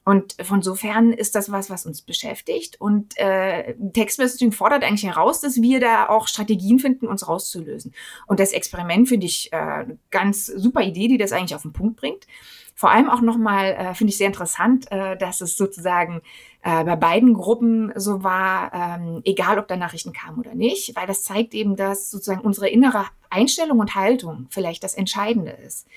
Und 0.06 0.36
von 0.40 0.62
sofern 0.62 1.12
ist 1.12 1.34
das 1.34 1.50
was, 1.50 1.68
was 1.68 1.84
uns 1.84 2.00
beschäftigt. 2.00 2.80
Und 2.80 3.18
äh, 3.18 3.74
Textmessaging 3.92 4.52
fordert 4.52 4.84
eigentlich 4.84 5.02
heraus, 5.02 5.40
dass 5.40 5.60
wir 5.60 5.80
da 5.80 6.08
auch 6.08 6.28
Strategien 6.28 6.78
finden, 6.78 7.08
uns 7.08 7.26
rauszulösen. 7.26 7.92
Und 8.28 8.38
das 8.38 8.52
Experiment 8.52 9.08
finde 9.08 9.26
ich 9.26 9.52
äh, 9.52 9.84
ganz 10.12 10.46
super 10.46 10.82
Idee, 10.82 11.08
die 11.08 11.18
das 11.18 11.32
eigentlich 11.32 11.56
auf 11.56 11.62
den 11.62 11.72
Punkt 11.72 11.96
bringt. 11.96 12.28
Vor 12.76 12.90
allem 12.90 13.10
auch 13.10 13.20
nochmal 13.20 13.72
äh, 13.72 13.94
finde 13.94 14.12
ich 14.12 14.18
sehr 14.18 14.28
interessant, 14.28 14.92
äh, 14.92 15.16
dass 15.16 15.40
es 15.40 15.56
sozusagen 15.56 16.20
äh, 16.62 16.84
bei 16.84 16.94
beiden 16.94 17.34
Gruppen 17.34 17.92
so 17.96 18.22
war, 18.22 18.72
ähm, 18.72 19.22
egal 19.24 19.58
ob 19.58 19.66
da 19.66 19.76
Nachrichten 19.76 20.12
kamen 20.12 20.38
oder 20.38 20.54
nicht, 20.54 20.94
weil 20.94 21.08
das 21.08 21.24
zeigt 21.24 21.52
eben, 21.52 21.74
dass 21.74 22.12
sozusagen 22.12 22.42
unsere 22.42 22.68
innere 22.68 23.06
Einstellung 23.28 23.80
und 23.80 23.96
Haltung 23.96 24.46
vielleicht 24.50 24.84
das 24.84 24.94
Entscheidende 24.94 25.50
ist. 25.50 25.88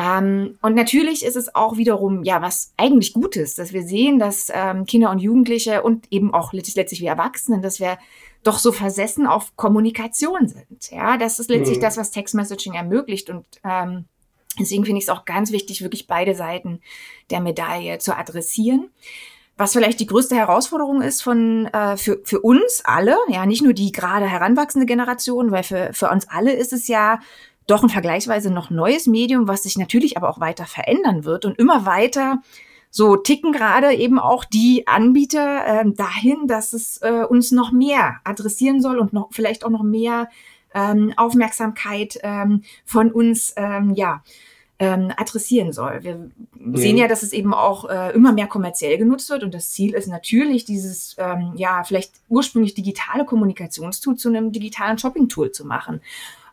Ähm, 0.00 0.58
und 0.62 0.74
natürlich 0.74 1.24
ist 1.24 1.36
es 1.36 1.54
auch 1.54 1.76
wiederum 1.76 2.24
ja 2.24 2.40
was 2.40 2.72
eigentlich 2.78 3.12
Gutes, 3.12 3.54
dass 3.56 3.72
wir 3.72 3.82
sehen, 3.82 4.18
dass 4.18 4.50
ähm, 4.52 4.86
Kinder 4.86 5.10
und 5.10 5.18
Jugendliche 5.18 5.82
und 5.82 6.06
eben 6.10 6.32
auch 6.32 6.52
letztlich, 6.54 6.76
letztlich 6.76 7.00
wir 7.02 7.10
Erwachsenen, 7.10 7.60
dass 7.60 7.80
wir 7.80 7.98
doch 8.42 8.58
so 8.58 8.72
versessen 8.72 9.26
auf 9.26 9.54
Kommunikation 9.56 10.48
sind. 10.48 10.90
Ja, 10.90 11.18
das 11.18 11.38
ist 11.38 11.50
letztlich 11.50 11.78
mhm. 11.78 11.82
das, 11.82 11.98
was 11.98 12.10
Text 12.12 12.34
Messaging 12.34 12.72
ermöglicht 12.72 13.28
und 13.28 13.44
ähm, 13.62 14.06
deswegen 14.58 14.86
finde 14.86 14.98
ich 14.98 15.04
es 15.04 15.10
auch 15.10 15.26
ganz 15.26 15.52
wichtig, 15.52 15.82
wirklich 15.82 16.06
beide 16.06 16.34
Seiten 16.34 16.80
der 17.28 17.40
Medaille 17.40 17.98
zu 17.98 18.16
adressieren. 18.16 18.88
Was 19.58 19.74
vielleicht 19.74 20.00
die 20.00 20.06
größte 20.06 20.34
Herausforderung 20.34 21.02
ist 21.02 21.20
von 21.20 21.66
äh, 21.66 21.98
für, 21.98 22.20
für 22.24 22.40
uns 22.40 22.80
alle, 22.84 23.18
ja, 23.28 23.44
nicht 23.44 23.62
nur 23.62 23.74
die 23.74 23.92
gerade 23.92 24.26
heranwachsende 24.26 24.86
Generation, 24.86 25.50
weil 25.50 25.64
für, 25.64 25.90
für 25.92 26.08
uns 26.08 26.26
alle 26.30 26.54
ist 26.54 26.72
es 26.72 26.88
ja 26.88 27.20
doch 27.70 27.82
ein 27.82 27.88
vergleichsweise 27.88 28.52
noch 28.52 28.70
neues 28.70 29.06
Medium, 29.06 29.48
was 29.48 29.62
sich 29.62 29.78
natürlich 29.78 30.16
aber 30.16 30.28
auch 30.28 30.40
weiter 30.40 30.66
verändern 30.66 31.24
wird 31.24 31.44
und 31.44 31.58
immer 31.58 31.86
weiter 31.86 32.40
so 32.90 33.16
ticken 33.16 33.52
gerade 33.52 33.94
eben 33.94 34.18
auch 34.18 34.44
die 34.44 34.86
Anbieter 34.88 35.64
äh, 35.66 35.92
dahin, 35.92 36.48
dass 36.48 36.72
es 36.72 36.98
äh, 37.02 37.24
uns 37.28 37.52
noch 37.52 37.70
mehr 37.70 38.16
adressieren 38.24 38.80
soll 38.80 38.98
und 38.98 39.12
noch 39.12 39.28
vielleicht 39.30 39.64
auch 39.64 39.70
noch 39.70 39.84
mehr 39.84 40.28
ähm, 40.74 41.12
Aufmerksamkeit 41.16 42.18
ähm, 42.22 42.62
von 42.84 43.12
uns 43.12 43.54
ähm, 43.56 43.94
ja 43.94 44.22
ähm, 44.80 45.12
adressieren 45.16 45.72
soll. 45.72 46.02
Wir 46.02 46.30
mhm. 46.54 46.76
sehen 46.76 46.96
ja, 46.96 47.06
dass 47.06 47.22
es 47.22 47.32
eben 47.32 47.54
auch 47.54 47.88
äh, 47.88 48.12
immer 48.12 48.32
mehr 48.32 48.46
kommerziell 48.46 48.98
genutzt 48.98 49.30
wird 49.30 49.44
und 49.44 49.54
das 49.54 49.70
Ziel 49.70 49.94
ist 49.94 50.08
natürlich, 50.08 50.64
dieses 50.64 51.14
ähm, 51.18 51.52
ja 51.54 51.84
vielleicht 51.84 52.14
ursprünglich 52.28 52.74
digitale 52.74 53.24
Kommunikationstool 53.24 54.16
zu 54.16 54.30
einem 54.30 54.50
digitalen 54.52 54.98
Shopping-Tool 54.98 55.52
zu 55.52 55.64
machen. 55.64 56.00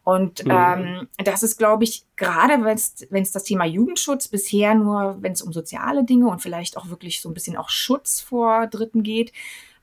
Und 0.08 0.46
mhm. 0.46 0.52
ähm, 0.52 1.08
das 1.18 1.44
ist, 1.44 1.58
glaube 1.58 1.84
ich, 1.84 2.06
gerade 2.16 2.64
wenn 2.64 3.24
es 3.24 3.32
das 3.32 3.44
Thema 3.44 3.66
Jugendschutz 3.66 4.30
bisher 4.30 4.74
nur, 4.74 5.18
wenn 5.20 5.34
es 5.34 5.42
um 5.42 5.52
soziale 5.52 6.06
Dinge 6.06 6.30
und 6.30 6.42
vielleicht 6.42 6.78
auch 6.78 6.88
wirklich 6.88 7.20
so 7.20 7.30
ein 7.30 7.34
bisschen 7.34 7.58
auch 7.58 7.68
Schutz 7.68 8.22
vor 8.22 8.68
Dritten 8.68 9.04
geht, 9.04 9.34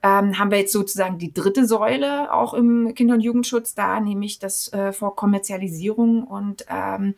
ähm, 0.02 0.38
haben 0.38 0.50
wir 0.50 0.56
jetzt 0.56 0.72
sozusagen 0.72 1.18
die 1.18 1.34
dritte 1.34 1.66
Säule 1.66 2.32
auch 2.32 2.54
im 2.54 2.94
Kinder- 2.94 3.12
und 3.12 3.20
Jugendschutz 3.20 3.74
da, 3.74 4.00
nämlich 4.00 4.38
das 4.38 4.72
äh, 4.72 4.94
vor 4.94 5.14
Kommerzialisierung 5.14 6.24
und 6.24 6.64
ähm, 6.70 7.16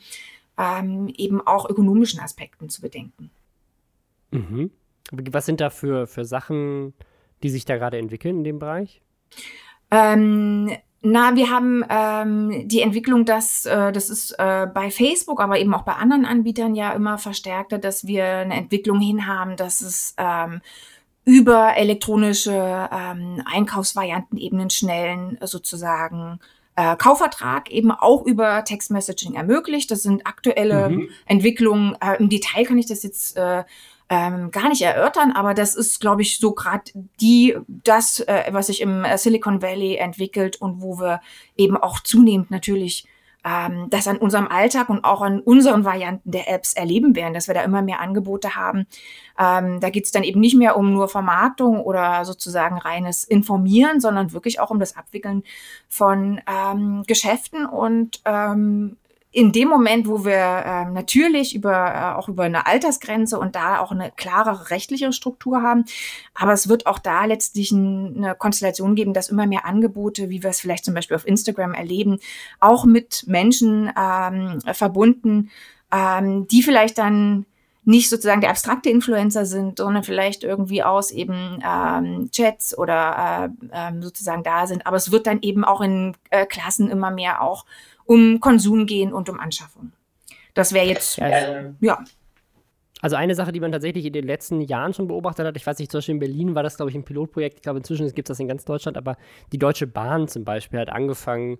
ähm, 0.58 1.06
eben 1.16 1.46
auch 1.46 1.70
ökonomischen 1.70 2.18
Aspekten 2.18 2.68
zu 2.68 2.80
bedenken. 2.80 3.30
Mhm. 4.32 4.72
Was 5.12 5.46
sind 5.46 5.60
da 5.60 5.70
für, 5.70 6.08
für 6.08 6.25
Sachen, 6.25 6.92
die 7.44 7.50
sich 7.50 7.66
da 7.66 7.76
gerade 7.76 7.98
entwickeln 7.98 8.38
in 8.38 8.44
dem 8.44 8.58
Bereich? 8.58 9.00
Ähm, 9.92 10.72
na, 11.03 11.37
wir 11.37 11.50
haben 11.50 11.85
ähm, 11.88 12.69
die 12.69 12.81
Entwicklung, 12.81 13.25
dass 13.25 13.65
äh, 13.67 13.93
das 13.93 14.11
ist 14.11 14.33
äh, 14.38 14.67
bei 14.67 14.91
Facebook, 14.91 15.41
aber 15.41 15.59
eben 15.59 15.73
auch 15.75 15.83
bei 15.83 15.93
anderen 15.93 16.25
Anbietern 16.25 16.75
ja 16.75 16.93
immer 16.93 17.19
verstärkter, 17.19 17.79
dass 17.79 18.07
wir 18.07 18.25
eine 18.25 18.55
Entwicklung 18.55 19.00
hin 19.00 19.26
haben, 19.26 19.57
dass 19.57 19.81
es 19.81 20.15
ähm, 20.19 20.61
über 21.25 21.76
elektronische 21.76 22.88
ähm, 22.91 23.43
Einkaufsvarianten 23.45 24.38
eben 24.38 24.61
einen 24.61 24.71
schnellen 24.71 25.38
sozusagen 25.43 26.41
äh, 26.76 26.97
Kaufvertrag 26.97 27.71
eben 27.71 27.91
auch 27.91 28.25
über 28.25 28.65
Textmessaging 28.65 29.35
ermöglicht. 29.35 29.91
Das 29.91 30.03
sind 30.03 30.26
aktuelle 30.26 30.91
mhm. 30.91 31.09
Entwicklungen. 31.26 31.97
Äh, 32.00 32.17
Im 32.19 32.29
Detail 32.29 32.65
kann 32.65 32.79
ich 32.79 32.87
das 32.87 33.03
jetzt 33.03 33.37
äh, 33.37 33.65
ähm, 34.08 34.50
gar 34.50 34.68
nicht 34.68 34.82
erörtern, 34.82 35.32
aber 35.32 35.54
das 35.54 35.75
ist, 35.75 36.00
glaube 36.00 36.22
ich, 36.22 36.38
so 36.38 36.52
gerade 36.52 36.84
die, 37.20 37.56
das, 37.66 38.20
äh, 38.20 38.44
was 38.50 38.68
sich 38.68 38.80
im 38.80 39.04
äh, 39.04 39.18
Silicon 39.18 39.62
Valley 39.62 39.96
entwickelt 39.96 40.56
und 40.56 40.80
wo 40.80 40.98
wir 41.00 41.20
eben 41.56 41.76
auch 41.76 42.00
zunehmend 42.00 42.50
natürlich 42.50 43.06
ähm, 43.46 43.88
das 43.90 44.08
an 44.08 44.18
unserem 44.18 44.48
Alltag 44.48 44.88
und 44.90 45.04
auch 45.04 45.22
an 45.22 45.40
unseren 45.40 45.84
Varianten 45.84 46.30
der 46.30 46.52
Apps 46.52 46.72
erleben 46.72 47.14
werden, 47.14 47.32
dass 47.32 47.46
wir 47.46 47.54
da 47.54 47.62
immer 47.62 47.80
mehr 47.80 48.00
Angebote 48.00 48.56
haben. 48.56 48.86
Ähm, 49.38 49.80
da 49.80 49.90
geht 49.90 50.04
es 50.04 50.10
dann 50.10 50.25
eben 50.25 50.40
nicht 50.40 50.56
mehr 50.56 50.76
um 50.76 50.92
nur 50.92 51.08
Vermarktung 51.08 51.80
oder 51.80 52.25
sozusagen 52.25 52.78
reines 52.78 53.22
Informieren, 53.25 54.00
sondern 54.00 54.32
wirklich 54.32 54.58
auch 54.58 54.70
um 54.70 54.80
das 54.80 54.96
Abwickeln 54.96 55.44
von 55.88 56.40
ähm, 56.46 57.04
Geschäften 57.06 57.66
und 57.66 58.20
ähm, 58.25 58.96
in 59.37 59.52
dem 59.52 59.69
Moment, 59.69 60.09
wo 60.09 60.25
wir 60.25 60.33
äh, 60.33 60.90
natürlich 60.90 61.55
über 61.55 61.75
äh, 61.75 62.19
auch 62.19 62.31
über 62.31 62.45
eine 62.45 62.66
Altersgrenze 62.66 63.38
und 63.38 63.55
da 63.55 63.81
auch 63.81 63.93
eine 63.93 64.11
klarere 64.11 64.71
rechtliche 64.71 65.12
Struktur 65.12 65.61
haben, 65.61 65.85
aber 66.35 66.55
es 66.55 66.71
wird 66.71 66.87
auch 66.87 66.99
da 66.99 67.26
letztlich 67.26 67.71
ein, 67.71 68.14
eine 68.16 68.35
Konstellation 68.35 68.95
geben, 68.95 69.12
dass 69.12 69.28
immer 69.28 69.47
mehr 69.47 69.66
Angebote, 69.66 70.31
wie 70.31 70.43
wir 70.43 70.49
es 70.49 70.61
vielleicht 70.61 70.87
zum 70.87 70.95
Beispiel 70.95 71.16
auf 71.16 71.26
Instagram 71.26 71.75
erleben, 71.75 72.19
auch 72.61 72.87
mit 72.87 73.25
Menschen 73.26 73.93
ähm, 73.95 74.59
verbunden, 74.73 75.50
ähm, 75.93 76.49
die 76.49 76.62
vielleicht 76.62 76.97
dann 76.97 77.45
nicht 77.85 78.09
sozusagen 78.09 78.40
der 78.40 78.50
abstrakte 78.50 78.88
Influencer 78.88 79.45
sind, 79.45 79.76
sondern 79.76 80.02
vielleicht 80.02 80.45
irgendwie 80.45 80.83
aus 80.83 81.11
eben 81.11 81.62
ähm, 81.62 82.31
Chats 82.33 82.76
oder 82.76 83.50
äh, 83.50 83.69
ähm, 83.73 84.02
sozusagen 84.02 84.43
da 84.43 84.66
sind. 84.66 84.87
Aber 84.87 84.97
es 84.97 85.12
wird 85.12 85.26
dann 85.26 85.40
eben 85.43 85.62
auch 85.62 85.83
in 85.83 86.16
äh, 86.31 86.47
Klassen 86.47 86.88
immer 86.90 87.11
mehr 87.11 87.43
auch 87.43 87.66
um 88.06 88.40
Konsum 88.40 88.86
gehen 88.86 89.12
und 89.12 89.28
um 89.28 89.38
Anschaffung. 89.38 89.92
Das 90.54 90.72
wäre 90.72 90.86
jetzt, 90.86 91.18
ja, 91.18 91.26
also, 91.26 91.75
ja. 91.80 92.04
Also 93.02 93.16
eine 93.16 93.34
Sache, 93.34 93.52
die 93.52 93.60
man 93.60 93.72
tatsächlich 93.72 94.06
in 94.06 94.12
den 94.12 94.25
letzten 94.25 94.62
Jahren 94.62 94.94
schon 94.94 95.06
beobachtet 95.06 95.46
hat, 95.46 95.56
ich 95.56 95.66
weiß 95.66 95.78
nicht, 95.78 95.90
zum 95.90 95.98
Beispiel 95.98 96.14
in 96.14 96.20
Berlin 96.20 96.54
war 96.54 96.62
das, 96.62 96.76
glaube 96.76 96.90
ich, 96.90 96.96
ein 96.96 97.04
Pilotprojekt, 97.04 97.56
ich 97.56 97.62
glaube 97.62 97.78
inzwischen 97.78 98.06
gibt 98.14 98.28
es 98.28 98.34
das 98.36 98.40
in 98.40 98.48
ganz 98.48 98.64
Deutschland, 98.64 98.96
aber 98.96 99.16
die 99.52 99.58
Deutsche 99.58 99.86
Bahn 99.86 100.28
zum 100.28 100.44
Beispiel 100.44 100.80
hat 100.80 100.88
angefangen, 100.88 101.58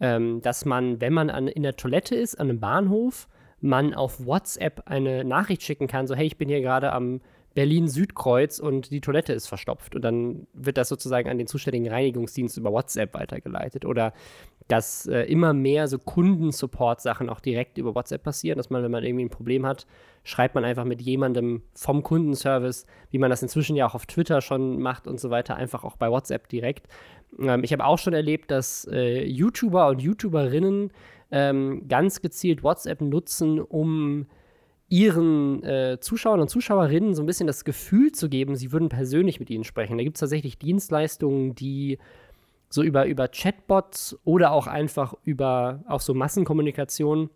ähm, 0.00 0.40
dass 0.40 0.64
man, 0.64 1.00
wenn 1.00 1.12
man 1.12 1.28
an, 1.28 1.46
in 1.46 1.62
der 1.62 1.76
Toilette 1.76 2.14
ist, 2.14 2.36
an 2.40 2.48
einem 2.48 2.60
Bahnhof, 2.60 3.28
man 3.60 3.92
auf 3.92 4.24
WhatsApp 4.24 4.82
eine 4.86 5.24
Nachricht 5.24 5.62
schicken 5.62 5.88
kann, 5.88 6.06
so 6.06 6.14
hey, 6.14 6.26
ich 6.26 6.38
bin 6.38 6.48
hier 6.48 6.60
gerade 6.60 6.92
am 6.92 7.20
Berlin-Südkreuz 7.54 8.60
und 8.60 8.92
die 8.92 9.00
Toilette 9.00 9.32
ist 9.32 9.48
verstopft. 9.48 9.96
Und 9.96 10.02
dann 10.02 10.46
wird 10.52 10.76
das 10.76 10.88
sozusagen 10.88 11.28
an 11.28 11.38
den 11.38 11.48
zuständigen 11.48 11.88
Reinigungsdienst 11.88 12.56
über 12.56 12.70
WhatsApp 12.70 13.14
weitergeleitet. 13.14 13.84
Oder 13.84 14.12
dass 14.68 15.06
äh, 15.06 15.22
immer 15.22 15.54
mehr 15.54 15.88
so 15.88 15.98
Kundensupport-Sachen 15.98 17.30
auch 17.30 17.40
direkt 17.40 17.78
über 17.78 17.94
WhatsApp 17.94 18.22
passieren, 18.22 18.58
dass 18.58 18.68
man, 18.68 18.82
wenn 18.82 18.90
man 18.90 19.02
irgendwie 19.02 19.24
ein 19.24 19.30
Problem 19.30 19.66
hat, 19.66 19.86
schreibt 20.24 20.54
man 20.54 20.64
einfach 20.64 20.84
mit 20.84 21.00
jemandem 21.00 21.62
vom 21.74 22.02
Kundenservice, 22.02 22.86
wie 23.10 23.18
man 23.18 23.30
das 23.30 23.42
inzwischen 23.42 23.76
ja 23.76 23.86
auch 23.88 23.94
auf 23.94 24.04
Twitter 24.04 24.42
schon 24.42 24.80
macht 24.80 25.06
und 25.06 25.18
so 25.18 25.30
weiter, 25.30 25.56
einfach 25.56 25.84
auch 25.84 25.96
bei 25.96 26.10
WhatsApp 26.10 26.48
direkt. 26.48 26.86
Ähm, 27.40 27.64
ich 27.64 27.72
habe 27.72 27.84
auch 27.84 27.98
schon 27.98 28.12
erlebt, 28.12 28.50
dass 28.50 28.86
äh, 28.92 29.24
YouTuber 29.24 29.88
und 29.88 30.02
YouTuberinnen 30.02 30.92
ähm, 31.30 31.88
ganz 31.88 32.20
gezielt 32.20 32.62
WhatsApp 32.62 33.00
nutzen, 33.00 33.60
um 33.60 34.26
ihren 34.90 35.62
äh, 35.64 35.98
Zuschauern 36.00 36.40
und 36.40 36.48
Zuschauerinnen 36.48 37.14
so 37.14 37.22
ein 37.22 37.26
bisschen 37.26 37.46
das 37.46 37.64
Gefühl 37.64 38.12
zu 38.12 38.28
geben, 38.28 38.56
sie 38.56 38.72
würden 38.72 38.88
persönlich 38.88 39.38
mit 39.38 39.50
ihnen 39.50 39.64
sprechen. 39.64 39.98
Da 39.98 40.04
gibt 40.04 40.16
es 40.16 40.20
tatsächlich 40.20 40.58
Dienstleistungen, 40.58 41.54
die 41.54 41.98
so 42.68 42.82
über, 42.82 43.06
über 43.06 43.28
Chatbots 43.28 44.18
oder 44.24 44.52
auch 44.52 44.66
einfach 44.66 45.14
über 45.24 45.82
auch 45.88 46.00
so 46.00 46.14
Massenkommunikation 46.14 47.30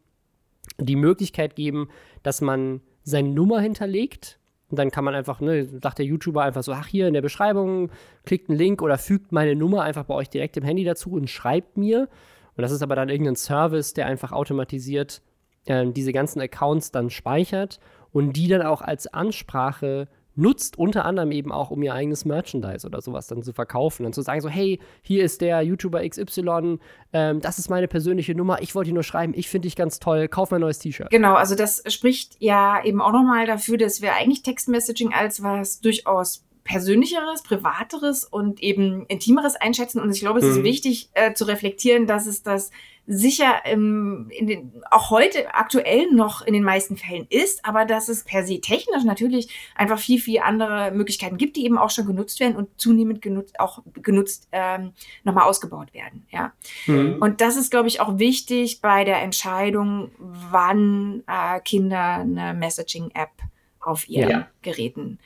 die 0.79 0.97
Möglichkeit 0.97 1.57
geben, 1.57 1.89
dass 2.23 2.41
man 2.41 2.81
seine 3.03 3.31
Nummer 3.31 3.61
hinterlegt. 3.61 4.39
Und 4.71 4.79
dann 4.79 4.91
kann 4.91 5.05
man 5.05 5.15
einfach, 5.15 5.41
ne, 5.41 5.67
sagt 5.67 5.99
der 5.99 6.07
YouTuber 6.07 6.43
einfach 6.43 6.63
so, 6.63 6.73
ach 6.73 6.87
hier 6.87 7.07
in 7.07 7.15
der 7.15 7.21
Beschreibung, 7.21 7.91
klickt 8.25 8.49
einen 8.49 8.59
Link 8.59 8.81
oder 8.81 8.97
fügt 8.97 9.33
meine 9.33 9.55
Nummer 9.55 9.83
einfach 9.83 10.05
bei 10.05 10.15
euch 10.15 10.31
direkt 10.31 10.57
im 10.57 10.65
Handy 10.65 10.85
dazu 10.85 11.13
und 11.13 11.29
schreibt 11.29 11.77
mir. 11.77 12.09
Und 12.57 12.63
das 12.63 12.73
ist 12.73 12.83
aber 12.83 12.97
dann 12.97 13.09
irgendein 13.09 13.37
Service, 13.37 13.93
der 13.93 14.07
einfach 14.07 14.33
automatisiert 14.33 15.21
äh, 15.67 15.87
diese 15.91 16.13
ganzen 16.13 16.41
Accounts 16.41 16.91
dann 16.91 17.11
speichert 17.11 17.81
und 18.13 18.35
die 18.35 18.49
dann 18.49 18.63
auch 18.63 18.83
als 18.83 19.13
Ansprache 19.13 20.09
nutzt, 20.35 20.79
unter 20.79 21.05
anderem 21.05 21.31
eben 21.33 21.53
auch, 21.53 21.71
um 21.71 21.83
ihr 21.83 21.95
eigenes 21.95 22.25
Merchandise 22.25 22.87
oder 22.87 23.01
sowas 23.01 23.27
dann 23.27 23.43
zu 23.43 23.53
verkaufen. 23.53 24.05
Dann 24.05 24.13
zu 24.13 24.23
sagen 24.23 24.41
so, 24.41 24.49
hey, 24.49 24.81
hier 25.03 25.25
ist 25.25 25.41
der 25.41 25.63
YouTuber 25.63 26.09
XY, 26.09 26.79
ähm, 27.13 27.41
das 27.41 27.59
ist 27.59 27.69
meine 27.69 27.89
persönliche 27.89 28.35
Nummer, 28.35 28.63
ich 28.63 28.75
wollte 28.75 28.91
dir 28.91 28.95
nur 28.95 29.03
schreiben, 29.03 29.35
ich 29.37 29.49
finde 29.49 29.67
dich 29.67 29.77
ganz 29.77 29.99
toll, 29.99 30.29
kauf 30.29 30.51
mein 30.51 30.61
neues 30.61 30.79
T-Shirt. 30.79 31.11
Genau, 31.11 31.35
also 31.35 31.55
das 31.55 31.83
spricht 31.89 32.37
ja 32.39 32.83
eben 32.85 33.01
auch 33.01 33.13
nochmal 33.13 33.47
dafür, 33.47 33.77
dass 33.77 34.03
wir 34.03 34.15
eigentlich 34.15 34.43
Textmessaging 34.43 35.13
als 35.13 35.43
was 35.43 35.81
durchaus 35.81 36.45
persönlicheres, 36.65 37.43
privateres 37.43 38.25
und 38.25 38.63
eben 38.63 39.07
intimeres 39.07 39.57
einschätzen. 39.57 40.01
Und 40.01 40.11
ich 40.13 40.21
glaube, 40.21 40.39
es 40.39 40.45
mhm. 40.45 40.51
ist 40.53 40.63
wichtig 40.63 41.11
äh, 41.15 41.35
zu 41.35 41.45
reflektieren, 41.45 42.07
dass 42.07 42.27
es 42.27 42.43
das 42.43 42.71
sicher 43.07 43.63
ähm, 43.65 44.29
in 44.31 44.47
den, 44.47 44.83
auch 44.91 45.11
heute 45.11 45.55
aktuell 45.55 46.13
noch 46.13 46.43
in 46.43 46.55
den 46.55 46.63
meisten 46.63 46.97
Fällen 46.97 47.27
ist, 47.31 47.65
aber 47.65 47.85
dass 47.85 48.09
es 48.09 48.23
per 48.23 48.47
se 48.47 48.61
technisch 48.61 49.03
natürlich 49.05 49.49
einfach 49.75 49.99
viel, 49.99 50.21
viel 50.21 50.39
andere 50.39 50.93
Möglichkeiten 50.93 51.37
gibt, 51.37 51.57
die 51.57 51.65
eben 51.65 51.79
auch 51.79 51.91
schon 51.91 52.07
genutzt 52.07 52.39
werden 52.39 52.55
und 52.55 52.69
zunehmend 52.81 53.21
genutzt, 53.21 53.59
auch 53.59 53.83
genutzt 53.95 54.49
ähm, 54.53 54.93
nochmal 55.25 55.49
ausgebaut 55.49 55.93
werden. 55.95 56.27
Ja. 56.31 56.53
Mhm. 56.87 57.17
Und 57.21 57.41
das 57.41 57.57
ist, 57.57 57.71
glaube 57.73 57.89
ich, 57.89 58.01
auch 58.01 58.19
wichtig 58.19 58.81
bei 58.81 59.03
der 59.03 59.21
Entscheidung, 59.21 60.13
wann 60.19 61.25
äh, 61.27 61.59
Kinder 61.61 62.19
eine 62.19 62.55
Messaging-App 62.55 63.31
auf 63.81 64.09
ihren 64.09 64.31
ja. 64.31 64.49
Geräten 64.63 65.19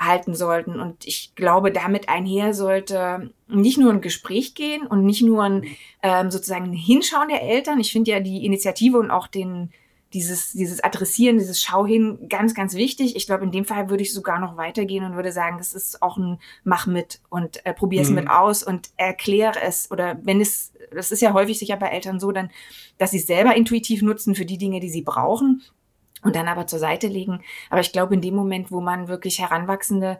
halten 0.00 0.34
sollten. 0.34 0.80
Und 0.80 1.06
ich 1.06 1.34
glaube, 1.36 1.70
damit 1.70 2.08
einher 2.08 2.54
sollte 2.54 3.30
nicht 3.46 3.78
nur 3.78 3.92
ein 3.92 4.00
Gespräch 4.00 4.54
gehen 4.54 4.86
und 4.86 5.04
nicht 5.04 5.22
nur 5.22 5.44
ein 5.44 5.64
ähm, 6.02 6.30
sozusagen 6.30 6.64
ein 6.64 6.72
Hinschauen 6.72 7.28
der 7.28 7.42
Eltern. 7.42 7.78
Ich 7.78 7.92
finde 7.92 8.10
ja 8.10 8.20
die 8.20 8.44
Initiative 8.44 8.98
und 8.98 9.10
auch 9.10 9.26
den 9.26 9.70
dieses, 10.12 10.52
dieses 10.52 10.82
Adressieren, 10.82 11.38
dieses 11.38 11.62
Schau 11.62 11.86
hin 11.86 12.26
ganz, 12.28 12.54
ganz 12.54 12.74
wichtig. 12.74 13.14
Ich 13.14 13.26
glaube, 13.26 13.44
in 13.44 13.52
dem 13.52 13.64
Fall 13.64 13.90
würde 13.90 14.02
ich 14.02 14.12
sogar 14.12 14.40
noch 14.40 14.56
weitergehen 14.56 15.04
und 15.04 15.14
würde 15.14 15.30
sagen, 15.30 15.58
das 15.58 15.72
ist 15.72 16.02
auch 16.02 16.16
ein 16.16 16.40
Mach 16.64 16.86
mit 16.86 17.20
und 17.28 17.64
äh, 17.64 17.72
probier 17.72 18.02
es 18.02 18.08
mhm. 18.08 18.16
mit 18.16 18.30
aus 18.30 18.64
und 18.64 18.90
erkläre 18.96 19.60
es. 19.62 19.88
Oder 19.92 20.18
wenn 20.24 20.40
es, 20.40 20.72
das 20.92 21.12
ist 21.12 21.22
ja 21.22 21.32
häufig 21.32 21.60
sicher 21.60 21.76
bei 21.76 21.88
Eltern 21.88 22.18
so, 22.18 22.32
dann, 22.32 22.50
dass 22.98 23.12
sie 23.12 23.18
es 23.18 23.26
selber 23.26 23.54
intuitiv 23.54 24.02
nutzen 24.02 24.34
für 24.34 24.46
die 24.46 24.58
Dinge, 24.58 24.80
die 24.80 24.90
sie 24.90 25.02
brauchen 25.02 25.62
und 26.22 26.36
dann 26.36 26.48
aber 26.48 26.66
zur 26.66 26.78
Seite 26.78 27.06
legen. 27.06 27.40
Aber 27.70 27.80
ich 27.80 27.92
glaube, 27.92 28.14
in 28.14 28.20
dem 28.20 28.34
Moment, 28.34 28.70
wo 28.70 28.80
man 28.80 29.08
wirklich 29.08 29.40
Heranwachsende 29.40 30.18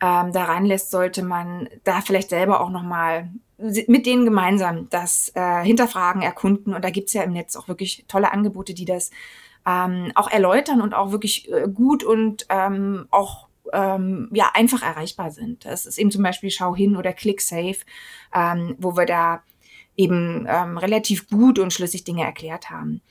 ähm, 0.00 0.32
daran 0.32 0.64
lässt, 0.64 0.90
sollte 0.90 1.22
man 1.22 1.68
da 1.84 2.00
vielleicht 2.00 2.30
selber 2.30 2.60
auch 2.60 2.70
nochmal 2.70 3.30
mit 3.58 4.06
denen 4.06 4.24
gemeinsam 4.24 4.88
das 4.90 5.30
äh, 5.34 5.62
hinterfragen, 5.62 6.22
erkunden. 6.22 6.74
Und 6.74 6.84
da 6.84 6.90
gibt's 6.90 7.12
ja 7.12 7.22
im 7.22 7.32
Netz 7.32 7.56
auch 7.56 7.68
wirklich 7.68 8.04
tolle 8.08 8.32
Angebote, 8.32 8.74
die 8.74 8.84
das 8.84 9.10
ähm, 9.66 10.10
auch 10.16 10.30
erläutern 10.30 10.80
und 10.80 10.94
auch 10.94 11.12
wirklich 11.12 11.50
äh, 11.52 11.68
gut 11.72 12.02
und 12.02 12.46
ähm, 12.48 13.06
auch 13.10 13.46
ähm, 13.72 14.28
ja 14.32 14.50
einfach 14.54 14.82
erreichbar 14.82 15.30
sind. 15.30 15.64
Das 15.64 15.86
ist 15.86 15.98
eben 15.98 16.10
zum 16.10 16.22
Beispiel 16.22 16.50
Schau 16.50 16.74
hin 16.74 16.96
oder 16.96 17.12
ClickSafe, 17.12 17.84
ähm, 18.34 18.74
wo 18.78 18.96
wir 18.96 19.06
da 19.06 19.42
eben 19.96 20.46
ähm, 20.48 20.78
relativ 20.78 21.28
gut 21.28 21.58
und 21.58 21.72
schlüssig 21.72 22.04
Dinge 22.04 22.24
erklärt 22.24 22.70
haben. 22.70 23.02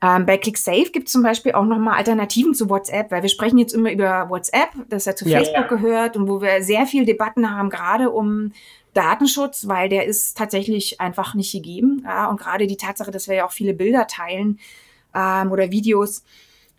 Ähm, 0.00 0.26
bei 0.26 0.38
ClickSafe 0.38 0.90
gibt 0.92 1.08
es 1.08 1.12
zum 1.12 1.22
Beispiel 1.22 1.52
auch 1.52 1.64
nochmal 1.64 1.98
Alternativen 1.98 2.54
zu 2.54 2.70
WhatsApp, 2.70 3.10
weil 3.10 3.22
wir 3.22 3.28
sprechen 3.28 3.58
jetzt 3.58 3.72
immer 3.72 3.90
über 3.90 4.30
WhatsApp, 4.30 4.68
das 4.88 5.06
ja 5.06 5.16
zu 5.16 5.28
ja. 5.28 5.38
Facebook 5.38 5.68
gehört 5.68 6.16
und 6.16 6.28
wo 6.28 6.40
wir 6.40 6.62
sehr 6.62 6.86
viel 6.86 7.04
Debatten 7.04 7.50
haben, 7.50 7.68
gerade 7.68 8.10
um 8.10 8.52
Datenschutz, 8.94 9.66
weil 9.66 9.88
der 9.88 10.06
ist 10.06 10.36
tatsächlich 10.36 11.00
einfach 11.00 11.34
nicht 11.34 11.52
gegeben. 11.52 12.02
Ja, 12.04 12.28
und 12.28 12.38
gerade 12.38 12.66
die 12.66 12.76
Tatsache, 12.76 13.10
dass 13.10 13.26
wir 13.26 13.34
ja 13.34 13.46
auch 13.46 13.52
viele 13.52 13.74
Bilder 13.74 14.06
teilen 14.06 14.60
ähm, 15.14 15.50
oder 15.50 15.70
Videos, 15.72 16.22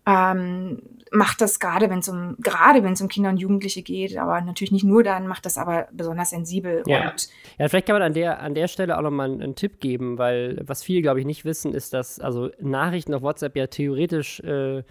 ähm, 0.05 0.81
macht 1.11 1.41
das 1.41 1.59
gerade, 1.59 1.89
wenn 1.89 1.99
es 1.99 2.09
um 2.09 2.35
gerade 2.39 2.83
wenn 2.83 2.93
es 2.93 3.01
um 3.01 3.07
Kinder 3.07 3.29
und 3.29 3.37
Jugendliche 3.37 3.81
geht, 3.81 4.17
aber 4.17 4.41
natürlich 4.41 4.71
nicht 4.71 4.83
nur 4.83 5.03
dann, 5.03 5.27
macht 5.27 5.45
das 5.45 5.57
aber 5.57 5.87
besonders 5.91 6.29
sensibel. 6.29 6.83
Ja, 6.85 7.13
ja 7.57 7.67
vielleicht 7.67 7.87
kann 7.87 7.95
man 7.95 8.03
an 8.03 8.13
der 8.13 8.41
an 8.41 8.53
der 8.53 8.67
Stelle 8.67 8.97
auch 8.97 9.01
nochmal 9.01 9.29
einen, 9.29 9.41
einen 9.41 9.55
Tipp 9.55 9.79
geben, 9.79 10.17
weil 10.17 10.61
was 10.65 10.83
viele 10.83 11.01
glaube 11.01 11.19
ich 11.19 11.25
nicht 11.25 11.45
wissen, 11.45 11.73
ist, 11.73 11.93
dass 11.93 12.19
also 12.19 12.49
Nachrichten 12.59 13.13
auf 13.13 13.21
WhatsApp 13.21 13.55
ja 13.55 13.67
theoretisch 13.67 14.39
äh, 14.41 14.83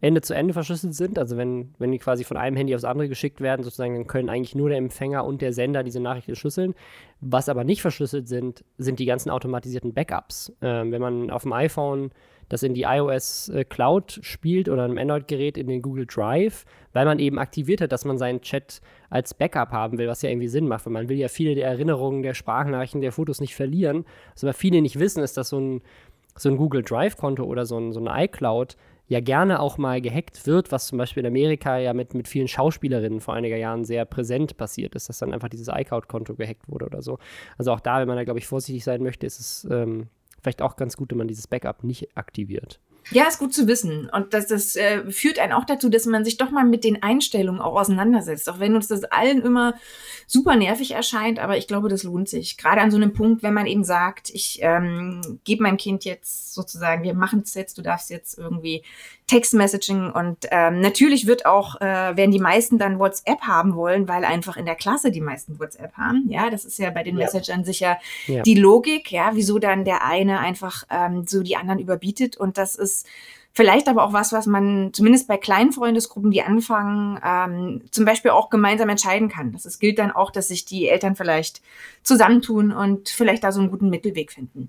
Ende 0.00 0.20
zu 0.20 0.34
Ende 0.34 0.52
verschlüsselt 0.52 0.94
sind. 0.94 1.18
Also 1.18 1.36
wenn, 1.36 1.74
wenn 1.78 1.90
die 1.90 1.98
quasi 1.98 2.24
von 2.24 2.36
einem 2.36 2.56
Handy 2.56 2.74
aufs 2.74 2.84
andere 2.84 3.08
geschickt 3.08 3.40
werden, 3.40 3.62
sozusagen, 3.62 3.94
dann 3.94 4.06
können 4.06 4.28
eigentlich 4.28 4.54
nur 4.54 4.68
der 4.68 4.78
Empfänger 4.78 5.24
und 5.24 5.40
der 5.40 5.52
Sender 5.52 5.82
diese 5.82 6.00
Nachricht 6.00 6.28
entschlüsseln. 6.28 6.74
Was 7.20 7.48
aber 7.48 7.64
nicht 7.64 7.80
verschlüsselt 7.80 8.28
sind, 8.28 8.64
sind 8.76 8.98
die 8.98 9.06
ganzen 9.06 9.30
automatisierten 9.30 9.94
Backups. 9.94 10.52
Ähm, 10.60 10.92
wenn 10.92 11.00
man 11.00 11.30
auf 11.30 11.42
dem 11.42 11.52
iPhone 11.54 12.10
das 12.48 12.62
in 12.62 12.74
die 12.74 12.82
iOS 12.82 13.48
äh, 13.48 13.64
Cloud 13.64 14.20
spielt 14.22 14.68
oder 14.68 14.84
einem 14.84 14.98
Android-Gerät 14.98 15.58
in 15.58 15.66
den 15.66 15.82
Google 15.82 16.06
Drive, 16.06 16.64
weil 16.92 17.04
man 17.04 17.18
eben 17.18 17.38
aktiviert 17.38 17.80
hat, 17.80 17.92
dass 17.92 18.04
man 18.04 18.18
seinen 18.18 18.40
Chat 18.40 18.80
als 19.10 19.34
Backup 19.34 19.70
haben 19.70 19.98
will, 19.98 20.08
was 20.08 20.22
ja 20.22 20.30
irgendwie 20.30 20.48
Sinn 20.48 20.68
macht, 20.68 20.86
weil 20.86 20.92
man 20.92 21.08
will 21.08 21.18
ja 21.18 21.28
viele 21.28 21.54
der 21.54 21.66
Erinnerungen, 21.66 22.22
der 22.22 22.34
Sprachnachrichten, 22.34 23.00
der 23.00 23.12
Fotos 23.12 23.40
nicht 23.40 23.54
verlieren. 23.54 24.04
Was 24.34 24.44
aber 24.44 24.54
viele 24.54 24.80
nicht 24.80 24.98
wissen, 24.98 25.22
ist, 25.22 25.36
dass 25.36 25.48
so 25.48 25.60
ein, 25.60 25.82
so 26.36 26.48
ein 26.48 26.56
Google 26.56 26.82
Drive-Konto 26.82 27.44
oder 27.44 27.66
so 27.66 27.78
ein, 27.78 27.92
so 27.92 28.00
ein 28.00 28.24
iCloud 28.24 28.76
ja 29.08 29.20
gerne 29.20 29.60
auch 29.60 29.78
mal 29.78 30.00
gehackt 30.00 30.46
wird, 30.46 30.72
was 30.72 30.88
zum 30.88 30.98
Beispiel 30.98 31.22
in 31.22 31.28
Amerika 31.28 31.78
ja 31.78 31.94
mit, 31.94 32.14
mit 32.14 32.26
vielen 32.26 32.48
Schauspielerinnen 32.48 33.20
vor 33.20 33.34
einiger 33.34 33.56
Jahren 33.56 33.84
sehr 33.84 34.04
präsent 34.04 34.56
passiert 34.56 34.94
ist, 34.94 35.08
dass 35.08 35.18
dann 35.18 35.32
einfach 35.32 35.48
dieses 35.48 35.68
iCloud-Konto 35.68 36.34
gehackt 36.34 36.68
wurde 36.68 36.86
oder 36.86 37.02
so. 37.02 37.18
Also 37.56 37.72
auch 37.72 37.80
da, 37.80 38.00
wenn 38.00 38.08
man 38.08 38.16
da, 38.16 38.24
glaube 38.24 38.40
ich, 38.40 38.46
vorsichtig 38.46 38.82
sein 38.82 39.02
möchte, 39.02 39.26
ist 39.26 39.38
es 39.38 39.68
ähm, 39.70 40.08
vielleicht 40.42 40.62
auch 40.62 40.76
ganz 40.76 40.96
gut, 40.96 41.10
wenn 41.10 41.18
man 41.18 41.28
dieses 41.28 41.46
Backup 41.46 41.84
nicht 41.84 42.16
aktiviert. 42.16 42.80
Ja, 43.12 43.28
ist 43.28 43.38
gut 43.38 43.54
zu 43.54 43.68
wissen. 43.68 44.10
Und 44.10 44.34
das, 44.34 44.48
das 44.48 44.74
äh, 44.74 45.08
führt 45.12 45.38
einen 45.38 45.52
auch 45.52 45.64
dazu, 45.64 45.88
dass 45.88 46.06
man 46.06 46.24
sich 46.24 46.38
doch 46.38 46.50
mal 46.50 46.64
mit 46.64 46.82
den 46.82 47.02
Einstellungen 47.04 47.60
auch 47.60 47.78
auseinandersetzt. 47.78 48.48
Auch 48.48 48.58
wenn 48.58 48.74
uns 48.74 48.88
das 48.88 49.04
allen 49.04 49.42
immer 49.42 49.74
super 50.26 50.56
nervig 50.56 50.90
erscheint, 50.90 51.38
aber 51.38 51.56
ich 51.56 51.68
glaube, 51.68 51.88
das 51.88 52.02
lohnt 52.02 52.28
sich. 52.28 52.56
Gerade 52.56 52.80
an 52.80 52.90
so 52.90 52.96
einem 52.96 53.12
Punkt, 53.12 53.44
wenn 53.44 53.54
man 53.54 53.66
eben 53.66 53.84
sagt, 53.84 54.30
ich 54.30 54.58
ähm, 54.60 55.40
gebe 55.44 55.62
meinem 55.62 55.76
Kind 55.76 56.04
jetzt 56.04 56.52
sozusagen, 56.52 57.04
wir 57.04 57.14
machen 57.14 57.42
es 57.44 57.54
jetzt, 57.54 57.78
du 57.78 57.82
darfst 57.82 58.10
jetzt 58.10 58.38
irgendwie 58.38 58.82
Textmessaging 59.26 60.10
und 60.12 60.46
ähm, 60.52 60.80
natürlich 60.80 61.26
wird 61.26 61.46
auch, 61.46 61.80
äh, 61.80 62.16
werden 62.16 62.30
die 62.30 62.38
meisten 62.38 62.78
dann 62.78 63.00
WhatsApp 63.00 63.40
haben 63.40 63.74
wollen, 63.74 64.06
weil 64.06 64.24
einfach 64.24 64.56
in 64.56 64.66
der 64.66 64.76
Klasse 64.76 65.10
die 65.10 65.20
meisten 65.20 65.58
WhatsApp 65.58 65.94
haben. 65.94 66.26
Ja, 66.28 66.48
das 66.48 66.64
ist 66.64 66.78
ja 66.78 66.90
bei 66.90 67.02
den 67.02 67.18
ja. 67.18 67.24
Messagern 67.24 67.64
sicher 67.64 67.98
ja. 68.26 68.42
die 68.42 68.54
Logik, 68.54 69.10
ja, 69.10 69.30
wieso 69.34 69.58
dann 69.58 69.84
der 69.84 70.04
eine 70.04 70.38
einfach 70.38 70.84
ähm, 70.90 71.26
so 71.26 71.42
die 71.42 71.56
anderen 71.56 71.80
überbietet 71.80 72.36
und 72.36 72.56
das 72.56 72.76
ist 72.76 73.06
Vielleicht 73.56 73.88
aber 73.88 74.04
auch 74.04 74.12
was, 74.12 74.32
was 74.32 74.44
man 74.44 74.92
zumindest 74.92 75.28
bei 75.28 75.38
kleinen 75.38 75.72
Freundesgruppen, 75.72 76.30
die 76.30 76.42
anfangen, 76.42 77.18
ähm, 77.24 77.80
zum 77.90 78.04
Beispiel 78.04 78.32
auch 78.32 78.50
gemeinsam 78.50 78.90
entscheiden 78.90 79.30
kann. 79.30 79.52
Das 79.52 79.64
ist, 79.64 79.78
gilt 79.78 79.98
dann 79.98 80.10
auch, 80.10 80.30
dass 80.30 80.48
sich 80.48 80.66
die 80.66 80.88
Eltern 80.88 81.16
vielleicht 81.16 81.62
zusammentun 82.02 82.70
und 82.70 83.08
vielleicht 83.08 83.42
da 83.44 83.52
so 83.52 83.60
einen 83.60 83.70
guten 83.70 83.88
Mittelweg 83.88 84.30
finden. 84.30 84.68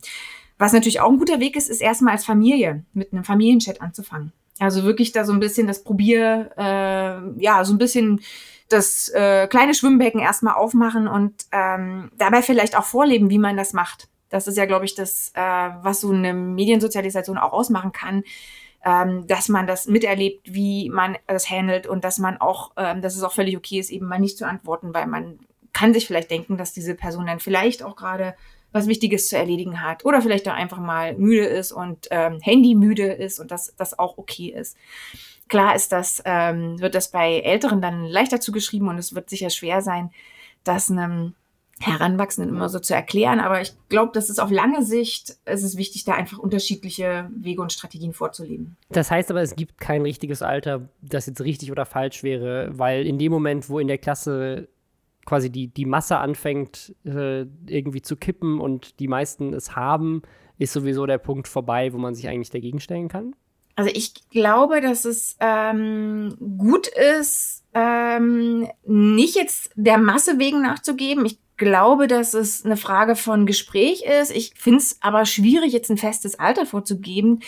Was 0.57 0.73
natürlich 0.73 0.99
auch 1.01 1.09
ein 1.09 1.19
guter 1.19 1.39
Weg 1.39 1.55
ist, 1.55 1.69
ist 1.69 1.81
erstmal 1.81 2.13
als 2.13 2.25
Familie 2.25 2.83
mit 2.93 3.13
einem 3.13 3.23
Familienchat 3.23 3.81
anzufangen. 3.81 4.33
Also 4.59 4.83
wirklich 4.83 5.11
da 5.11 5.23
so 5.23 5.33
ein 5.33 5.39
bisschen 5.39 5.67
das 5.67 5.83
Probier, 5.83 6.49
äh, 6.57 7.41
ja, 7.41 7.63
so 7.63 7.73
ein 7.73 7.77
bisschen 7.77 8.21
das 8.69 9.09
äh, 9.09 9.47
kleine 9.47 9.73
Schwimmbecken 9.73 10.19
erstmal 10.19 10.55
aufmachen 10.55 11.07
und 11.07 11.33
ähm, 11.51 12.11
dabei 12.17 12.41
vielleicht 12.41 12.77
auch 12.77 12.83
vorleben, 12.83 13.29
wie 13.29 13.37
man 13.37 13.55
das 13.55 13.73
macht. 13.73 14.09
Das 14.29 14.47
ist 14.47 14.57
ja, 14.57 14.65
glaube 14.65 14.85
ich, 14.85 14.95
das, 14.95 15.31
äh, 15.35 15.41
was 15.41 16.01
so 16.01 16.11
eine 16.11 16.33
Mediensozialisation 16.33 17.37
auch 17.37 17.53
ausmachen 17.53 17.91
kann, 17.91 18.23
ähm, 18.83 19.25
dass 19.27 19.47
man 19.47 19.67
das 19.67 19.87
miterlebt, 19.87 20.53
wie 20.53 20.89
man 20.89 21.17
das 21.27 21.49
handelt 21.49 21.87
und 21.87 22.03
dass 22.03 22.17
man 22.17 22.37
auch, 22.37 22.71
ähm, 22.77 23.01
dass 23.01 23.15
es 23.15 23.23
auch 23.23 23.33
völlig 23.33 23.55
okay 23.55 23.79
ist, 23.79 23.89
eben 23.89 24.07
mal 24.07 24.19
nicht 24.19 24.37
zu 24.37 24.45
antworten, 24.45 24.93
weil 24.93 25.07
man 25.07 25.39
kann 25.71 25.93
sich 25.93 26.07
vielleicht 26.07 26.31
denken, 26.31 26.57
dass 26.57 26.73
diese 26.73 26.95
Person 26.95 27.27
dann 27.27 27.39
vielleicht 27.39 27.83
auch 27.83 27.95
gerade 27.95 28.35
was 28.71 28.87
Wichtiges 28.87 29.29
zu 29.29 29.37
erledigen 29.37 29.81
hat 29.81 30.05
oder 30.05 30.21
vielleicht 30.21 30.47
auch 30.47 30.53
einfach 30.53 30.79
mal 30.79 31.15
müde 31.17 31.45
ist 31.45 31.71
und 31.71 32.07
ähm, 32.11 32.39
Handy 32.41 32.75
müde 32.75 33.07
ist 33.07 33.39
und 33.39 33.51
dass 33.51 33.73
das 33.75 33.97
auch 33.97 34.17
okay 34.17 34.53
ist. 34.55 34.77
Klar 35.47 35.75
ist 35.75 35.91
das, 35.91 36.21
ähm, 36.25 36.79
wird 36.79 36.93
das 36.93 37.11
bei 37.11 37.39
Älteren 37.39 37.81
dann 37.81 38.05
leichter 38.05 38.41
zugeschrieben 38.41 38.89
und 38.89 38.97
es 38.97 39.15
wird 39.15 39.29
sicher 39.29 39.49
schwer 39.49 39.81
sein, 39.81 40.11
das 40.63 40.91
einem 40.91 41.33
Heranwachsenden 41.79 42.55
immer 42.55 42.69
so 42.69 42.79
zu 42.79 42.93
erklären. 42.93 43.39
Aber 43.39 43.61
ich 43.61 43.73
glaube, 43.89 44.11
das 44.13 44.29
ist 44.29 44.39
auf 44.39 44.51
lange 44.51 44.83
Sicht, 44.83 45.37
es 45.45 45.63
ist 45.63 45.77
wichtig, 45.77 46.05
da 46.05 46.13
einfach 46.15 46.39
unterschiedliche 46.39 47.29
Wege 47.35 47.61
und 47.61 47.71
Strategien 47.71 48.13
vorzuleben. 48.13 48.77
Das 48.89 49.11
heißt 49.11 49.29
aber, 49.29 49.41
es 49.41 49.55
gibt 49.55 49.79
kein 49.79 50.01
richtiges 50.01 50.41
Alter, 50.41 50.89
das 51.01 51.27
jetzt 51.27 51.41
richtig 51.41 51.71
oder 51.71 51.85
falsch 51.85 52.23
wäre, 52.23 52.69
weil 52.77 53.05
in 53.05 53.19
dem 53.19 53.31
Moment, 53.31 53.69
wo 53.69 53.79
in 53.79 53.87
der 53.87 53.99
Klasse 53.99 54.67
quasi 55.27 55.51
die, 55.51 55.67
die 55.67 55.85
Masse 55.85 56.17
anfängt 56.17 56.95
äh, 57.05 57.45
irgendwie 57.67 58.01
zu 58.01 58.15
kippen 58.15 58.59
und 58.59 58.99
die 58.99 59.07
meisten 59.07 59.53
es 59.53 59.75
haben, 59.75 60.23
ist 60.57 60.73
sowieso 60.73 61.05
der 61.05 61.19
Punkt 61.19 61.47
vorbei, 61.47 61.93
wo 61.93 61.97
man 61.97 62.15
sich 62.15 62.27
eigentlich 62.27 62.49
dagegen 62.49 62.79
stellen 62.79 63.09
kann? 63.09 63.35
Also 63.75 63.91
ich 63.93 64.13
glaube, 64.31 64.81
dass 64.81 65.05
es 65.05 65.37
ähm, 65.39 66.35
gut 66.57 66.87
ist, 66.87 67.63
ähm, 67.75 68.67
nicht 68.85 69.35
jetzt 69.35 69.71
der 69.75 69.99
Masse 69.99 70.39
wegen 70.39 70.63
nachzugeben. 70.63 71.25
Ich 71.25 71.37
glaube, 71.57 72.07
dass 72.07 72.33
es 72.33 72.65
eine 72.65 72.77
Frage 72.77 73.15
von 73.15 73.45
Gespräch 73.45 74.03
ist. 74.03 74.35
Ich 74.35 74.53
finde 74.55 74.79
es 74.79 74.97
aber 75.01 75.25
schwierig, 75.25 75.73
jetzt 75.73 75.91
ein 75.91 75.97
festes 75.97 76.39
Alter 76.39 76.65
vorzugeben. 76.65 77.41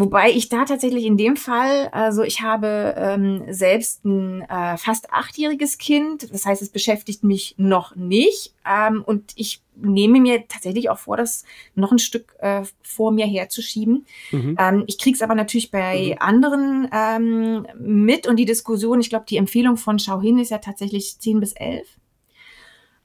Wobei 0.00 0.30
ich 0.30 0.48
da 0.48 0.64
tatsächlich 0.64 1.04
in 1.04 1.18
dem 1.18 1.36
Fall, 1.36 1.88
also 1.92 2.22
ich 2.22 2.40
habe 2.40 2.94
ähm, 2.96 3.44
selbst 3.50 4.02
ein 4.06 4.40
äh, 4.40 4.78
fast 4.78 5.12
achtjähriges 5.12 5.76
Kind, 5.76 6.32
das 6.32 6.46
heißt, 6.46 6.62
es 6.62 6.70
beschäftigt 6.70 7.22
mich 7.22 7.54
noch 7.58 7.96
nicht. 7.96 8.54
Ähm, 8.66 9.04
und 9.04 9.32
ich 9.34 9.62
nehme 9.76 10.18
mir 10.18 10.48
tatsächlich 10.48 10.88
auch 10.88 10.98
vor, 10.98 11.18
das 11.18 11.44
noch 11.74 11.92
ein 11.92 11.98
Stück 11.98 12.34
äh, 12.38 12.62
vor 12.82 13.12
mir 13.12 13.26
herzuschieben. 13.26 14.06
Mhm. 14.30 14.56
Ähm, 14.58 14.84
ich 14.86 14.96
kriege 14.96 15.16
es 15.16 15.20
aber 15.20 15.34
natürlich 15.34 15.70
bei 15.70 16.12
mhm. 16.12 16.16
anderen 16.18 16.88
ähm, 16.94 17.66
mit 17.78 18.26
und 18.26 18.36
die 18.36 18.46
Diskussion, 18.46 19.02
ich 19.02 19.10
glaube, 19.10 19.26
die 19.28 19.36
Empfehlung 19.36 19.76
von 19.76 19.98
Schau 19.98 20.22
hin 20.22 20.38
ist 20.38 20.50
ja 20.50 20.58
tatsächlich 20.58 21.18
10 21.18 21.40
bis 21.40 21.52
11. 21.52 21.86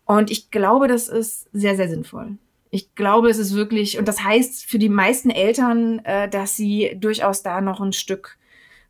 Und 0.05 0.31
ich 0.31 0.49
glaube, 0.49 0.88
das 0.88 1.10
ist 1.10 1.49
sehr, 1.51 1.75
sehr 1.75 1.89
sinnvoll. 1.89 2.38
Ich 2.75 2.93
glaube, 2.93 3.29
es 3.29 3.38
ist 3.38 3.55
wirklich, 3.55 3.97
und 3.97 4.05
das 4.05 4.21
heißt 4.21 4.65
für 4.65 4.77
die 4.77 4.89
meisten 4.89 5.29
Eltern, 5.29 5.99
äh, 5.99 6.27
dass 6.27 6.57
sie 6.57 6.97
durchaus 6.99 7.41
da 7.41 7.61
noch 7.61 7.79
ein 7.79 7.93
Stück 7.93 8.38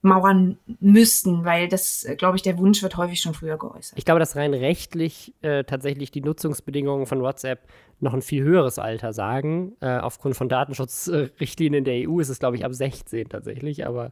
mauern 0.01 0.57
müssten, 0.79 1.45
weil 1.45 1.67
das, 1.67 2.07
glaube 2.17 2.37
ich, 2.37 2.41
der 2.41 2.57
Wunsch 2.57 2.81
wird 2.81 2.97
häufig 2.97 3.19
schon 3.19 3.35
früher 3.35 3.59
geäußert. 3.59 3.95
Ich 3.95 4.03
glaube, 4.03 4.19
dass 4.19 4.35
rein 4.35 4.55
rechtlich 4.55 5.35
äh, 5.43 5.63
tatsächlich 5.65 6.09
die 6.09 6.21
Nutzungsbedingungen 6.21 7.05
von 7.05 7.21
WhatsApp 7.21 7.67
noch 7.99 8.15
ein 8.15 8.23
viel 8.23 8.43
höheres 8.43 8.79
Alter 8.79 9.13
sagen. 9.13 9.73
Äh, 9.81 9.99
aufgrund 9.99 10.35
von 10.35 10.49
Datenschutzrichtlinien 10.49 11.83
der 11.83 12.09
EU 12.09 12.19
ist 12.19 12.29
es, 12.29 12.39
glaube 12.39 12.55
ich, 12.57 12.65
ab 12.65 12.73
16 12.73 13.29
tatsächlich, 13.29 13.85
aber 13.85 14.09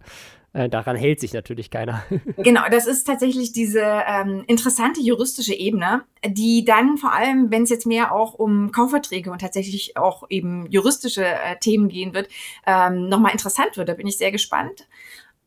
äh, 0.54 0.70
daran 0.70 0.96
hält 0.96 1.20
sich 1.20 1.34
natürlich 1.34 1.72
keiner. 1.72 2.04
genau, 2.38 2.62
das 2.70 2.86
ist 2.86 3.06
tatsächlich 3.06 3.52
diese 3.52 3.82
ähm, 3.82 4.44
interessante 4.48 5.02
juristische 5.02 5.56
Ebene, 5.56 6.04
die 6.26 6.64
dann 6.64 6.98
vor 6.98 7.12
allem, 7.12 7.52
wenn 7.52 7.64
es 7.64 7.72
jetzt 7.72 7.88
mehr 7.88 8.12
auch 8.14 8.36
um 8.36 8.72
Kaufverträge 8.72 9.32
und 9.32 9.42
tatsächlich 9.42 9.98
auch 9.98 10.24
eben 10.30 10.68
juristische 10.70 11.26
äh, 11.26 11.58
Themen 11.60 11.90
gehen 11.90 12.14
wird, 12.14 12.30
ähm, 12.68 13.10
nochmal 13.10 13.32
interessant 13.32 13.78
wird. 13.78 13.90
Da 13.90 13.96
bin 13.96 14.08
ich 14.08 14.18
sehr 14.18 14.32
gespannt. 14.32 14.88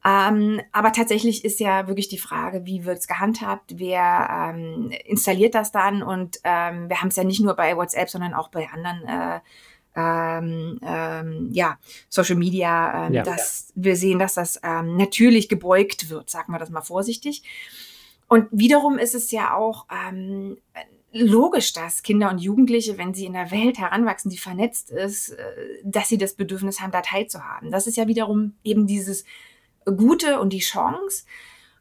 Ähm, 0.05 0.61
aber 0.71 0.92
tatsächlich 0.92 1.45
ist 1.45 1.59
ja 1.59 1.88
wirklich 1.88 2.09
die 2.09 2.19
Frage, 2.19 2.64
wie 2.64 2.85
wird 2.85 2.99
es 2.99 3.09
gehandhabt, 3.09 3.75
wer 3.79 4.53
ähm, 4.55 4.92
installiert 5.05 5.55
das 5.55 5.73
dann? 5.73 6.03
Und 6.03 6.38
ähm, 6.45 6.88
wir 6.88 7.01
haben 7.01 7.09
es 7.09 7.16
ja 7.16 7.25
nicht 7.25 7.40
nur 7.40 7.55
bei 7.55 7.77
WhatsApp, 7.77 8.09
sondern 8.09 8.35
auch 8.35 8.49
bei 8.49 8.69
anderen 8.69 9.05
äh, 9.05 9.40
ähm, 9.97 10.79
ähm, 10.83 11.49
ja, 11.53 11.79
Social 12.09 12.37
Media, 12.37 13.07
ähm, 13.07 13.15
ja, 13.15 13.23
dass 13.23 13.73
wir 13.75 13.97
sehen, 13.97 14.19
dass 14.19 14.35
das 14.35 14.61
ähm, 14.63 14.97
natürlich 14.97 15.49
gebeugt 15.49 16.11
wird, 16.11 16.31
sagen 16.31 16.53
wir 16.53 16.59
das 16.59 16.71
mal 16.71 16.83
vorsichtig. 16.83 17.43
Und 18.29 18.49
wiederum 18.51 18.99
ist 18.99 19.15
es 19.15 19.31
ja 19.31 19.55
auch 19.55 19.87
ähm, 19.91 20.59
logisch, 21.13 21.73
dass 21.73 22.03
Kinder 22.03 22.31
und 22.31 22.39
Jugendliche, 22.39 22.99
wenn 22.99 23.15
sie 23.15 23.25
in 23.25 23.33
der 23.33 23.51
Welt 23.51 23.79
heranwachsen, 23.79 24.31
die 24.31 24.39
vernetzt 24.39 24.91
ist, 24.91 25.31
äh, 25.31 25.55
dass 25.85 26.09
sie 26.09 26.19
das 26.19 26.35
Bedürfnis 26.35 26.81
haben, 26.81 26.93
da 26.93 27.01
teilzuhaben. 27.01 27.71
Das 27.71 27.87
ist 27.87 27.97
ja 27.97 28.07
wiederum 28.07 28.55
eben 28.65 28.87
dieses 28.87 29.25
Gute 29.85 30.41
und 30.41 30.53
die 30.53 30.59
Chance. 30.59 31.25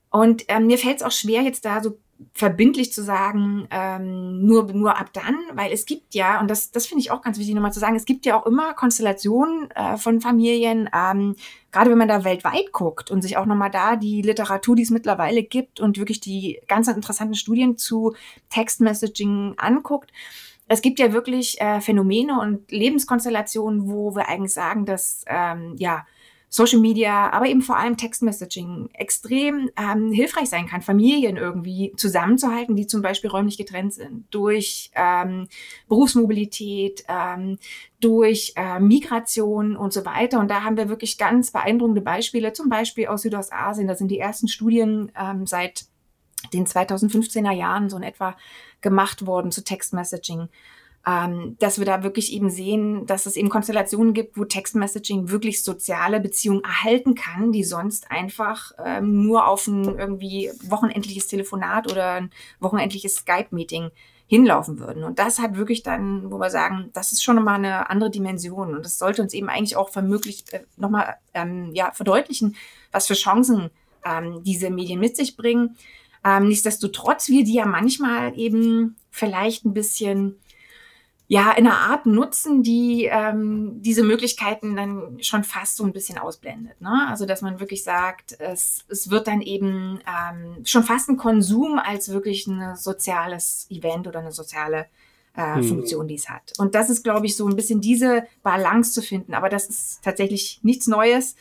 Und 0.10 0.46
ähm, 0.48 0.68
mir 0.68 0.78
fällt 0.78 0.98
es 0.98 1.04
auch 1.04 1.12
schwer, 1.12 1.42
jetzt 1.42 1.66
da 1.66 1.84
so 1.84 1.98
verbindlich 2.34 2.94
zu 2.94 3.04
sagen, 3.04 3.68
ähm, 3.72 4.46
nur, 4.46 4.72
nur 4.72 4.98
ab 4.98 5.10
dann, 5.14 5.38
weil 5.54 5.72
es 5.72 5.86
gibt 5.86 6.16
ja, 6.16 6.40
und 6.40 6.50
das, 6.50 6.72
das 6.72 6.86
finde 6.86 7.02
ich 7.02 7.12
auch 7.12 7.22
ganz 7.22 7.38
wichtig 7.38 7.56
nochmal 7.56 7.74
zu 7.74 7.80
sagen, 7.80 7.96
es 7.96 8.06
gibt 8.06 8.26
ja 8.26 8.40
auch 8.40 8.46
immer 8.46 8.74
Konstellationen 8.74 9.70
äh, 9.72 9.98
von 9.98 10.22
Familien, 10.22 10.90
ähm, 10.94 11.36
gerade 11.72 11.92
wenn 11.92 11.98
man 11.98 12.08
da 12.08 12.24
weltweit 12.24 12.72
guckt 12.72 13.12
und 13.12 13.22
sich 13.22 13.36
auch 13.36 13.46
nochmal 13.46 13.72
da 13.72 13.98
die 13.98 14.22
Literatur, 14.22 14.76
die 14.76 14.84
es 14.84 14.92
mittlerweile 14.92 15.44
gibt 15.44 15.82
und 15.82 15.98
wirklich 15.98 16.22
die 16.22 16.62
ganz 16.68 16.88
interessanten 16.88 17.36
Studien 17.36 17.78
zu 17.78 18.16
Textmessaging 18.50 19.56
anguckt. 19.58 20.12
Es 20.68 20.82
gibt 20.82 21.00
ja 21.00 21.12
wirklich 21.12 21.60
äh, 21.60 21.82
Phänomene 21.82 22.40
und 22.40 22.72
Lebenskonstellationen, 22.72 23.90
wo 23.90 24.16
wir 24.16 24.30
eigentlich 24.30 24.54
sagen, 24.54 24.86
dass 24.86 25.24
ähm, 25.28 25.76
ja 25.78 26.06
Social 26.50 26.80
Media, 26.80 27.32
aber 27.32 27.48
eben 27.48 27.62
vor 27.62 27.78
allem 27.78 27.98
Textmessaging 27.98 28.90
extrem 28.94 29.70
ähm, 29.78 30.12
hilfreich 30.12 30.50
sein 30.50 30.68
kann, 30.68 30.82
Familien 30.82 31.38
irgendwie 31.38 31.94
zusammenzuhalten, 31.98 32.76
die 32.76 32.88
zum 32.88 33.02
Beispiel 33.02 33.30
räumlich 33.30 33.58
getrennt 33.58 33.94
sind, 33.94 34.26
durch 34.32 34.92
ähm, 34.96 35.48
Berufsmobilität, 35.88 37.04
ähm, 37.08 37.58
durch 38.00 38.54
äh, 38.56 38.80
Migration 38.80 39.76
und 39.76 39.92
so 39.92 40.06
weiter. 40.06 40.40
Und 40.40 40.50
da 40.50 40.64
haben 40.64 40.78
wir 40.78 40.90
wirklich 40.90 41.18
ganz 41.18 41.52
beeindruckende 41.52 42.02
Beispiele, 42.02 42.54
zum 42.54 42.70
Beispiel 42.70 43.08
aus 43.08 43.24
Südostasien. 43.24 43.88
Da 43.88 43.96
sind 43.96 44.10
die 44.10 44.20
ersten 44.20 44.48
Studien 44.48 45.12
ähm, 45.20 45.46
seit 45.46 45.86
den 46.54 46.66
2015er 46.66 47.52
Jahren 47.52 47.90
so 47.90 47.98
in 47.98 48.04
etwa 48.04 48.38
gemacht 48.82 49.26
worden 49.26 49.52
zu 49.52 49.64
Textmessaging 49.64 50.50
ähm, 51.08 51.56
dass 51.60 51.78
wir 51.78 51.86
da 51.86 52.02
wirklich 52.02 52.34
eben 52.34 52.50
sehen, 52.50 53.06
dass 53.06 53.28
es 53.28 53.36
eben 53.36 53.50
Konstellationen 53.50 54.14
gibt, 54.14 54.38
wo 54.38 54.46
Textmessaging 54.46 55.30
wirklich 55.30 55.64
soziale 55.64 56.20
Beziehungen 56.20 56.64
erhalten 56.64 57.14
kann, 57.14 57.52
die 57.52 57.64
sonst 57.64 58.10
einfach 58.10 58.72
ähm, 58.84 59.24
nur 59.26 59.48
auf 59.48 59.68
ein 59.68 60.00
irgendwie 60.00 60.50
wochenendliches 60.64 61.28
Telefonat 61.28 61.92
oder 61.92 62.14
ein 62.14 62.32
wochenendliches 62.60 63.18
Skype-Meeting 63.18 63.92
hinlaufen 64.28 64.80
würden. 64.80 65.04
Und 65.04 65.20
das 65.20 65.38
hat 65.38 65.56
wirklich 65.56 65.84
dann, 65.84 66.32
wo 66.32 66.40
wir 66.40 66.50
sagen, 66.50 66.90
das 66.94 67.12
ist 67.12 67.24
schon 67.24 67.36
nochmal 67.36 67.60
eine 67.60 67.92
andere 67.92 68.10
Dimension. 68.10 68.76
Und 68.76 68.84
das 68.84 68.98
sollte 68.98 69.22
uns 69.22 69.36
eben 69.36 69.50
eigentlich 69.50 69.78
auch 69.78 69.90
vermöglicht, 69.90 70.54
äh, 70.54 70.64
nochmal 70.78 71.18
ähm, 71.36 71.70
ja, 71.74 71.92
verdeutlichen, 71.92 72.56
was 72.92 73.06
für 73.06 73.14
Chancen 73.14 73.70
ähm, 74.04 74.42
diese 74.44 74.72
Medien 74.72 75.00
mit 75.00 75.16
sich 75.16 75.38
bringen. 75.38 75.78
Ähm, 76.24 76.48
nichtsdestotrotz, 76.48 77.30
wir 77.30 77.44
die 77.44 77.54
ja 77.54 77.68
manchmal 77.68 78.36
eben 78.40 78.96
vielleicht 79.12 79.66
ein 79.66 79.76
bisschen 79.76 80.40
ja, 81.28 81.52
in 81.54 81.66
einer 81.66 81.80
Art 81.80 82.06
nutzen, 82.06 82.62
die 82.62 83.10
ähm, 83.12 83.82
diese 83.82 84.04
Möglichkeiten 84.04 84.76
dann 84.76 85.18
schon 85.22 85.44
fast 85.44 85.78
so 85.78 85.84
ein 85.84 85.92
bisschen 85.92 86.20
ausblendet. 86.20 86.80
Ne? 86.82 87.08
Also, 87.10 87.26
dass 87.26 87.42
man 87.42 87.60
wirklich 87.60 87.84
sagt, 87.84 88.40
es, 88.40 88.86
es 88.90 89.10
wird 89.10 89.28
dann 89.28 89.42
eben 89.42 90.00
ähm, 90.08 90.64
schon 90.66 90.84
fast 90.84 91.10
ein 91.10 91.18
Konsum 91.18 91.80
als 91.80 92.10
wirklich 92.10 92.46
ein 92.46 92.76
soziales 92.76 93.66
Event 93.72 94.08
oder 94.08 94.20
eine 94.20 94.32
soziale 94.32 94.86
äh, 95.36 95.56
hm. 95.56 95.64
Funktion, 95.64 96.08
die 96.08 96.16
es 96.16 96.30
hat. 96.30 96.54
Und 96.60 96.76
das 96.76 96.92
ist, 96.92 97.04
glaube 97.04 97.26
ich, 97.26 97.36
so 97.36 97.48
ein 97.48 97.56
bisschen 97.56 97.82
diese 97.82 98.28
Balance 98.44 98.94
zu 98.94 99.02
finden. 99.02 99.34
Aber 99.34 99.50
das 99.50 99.66
ist 99.66 100.04
tatsächlich 100.04 100.60
nichts 100.62 100.86
Neues. 100.86 101.36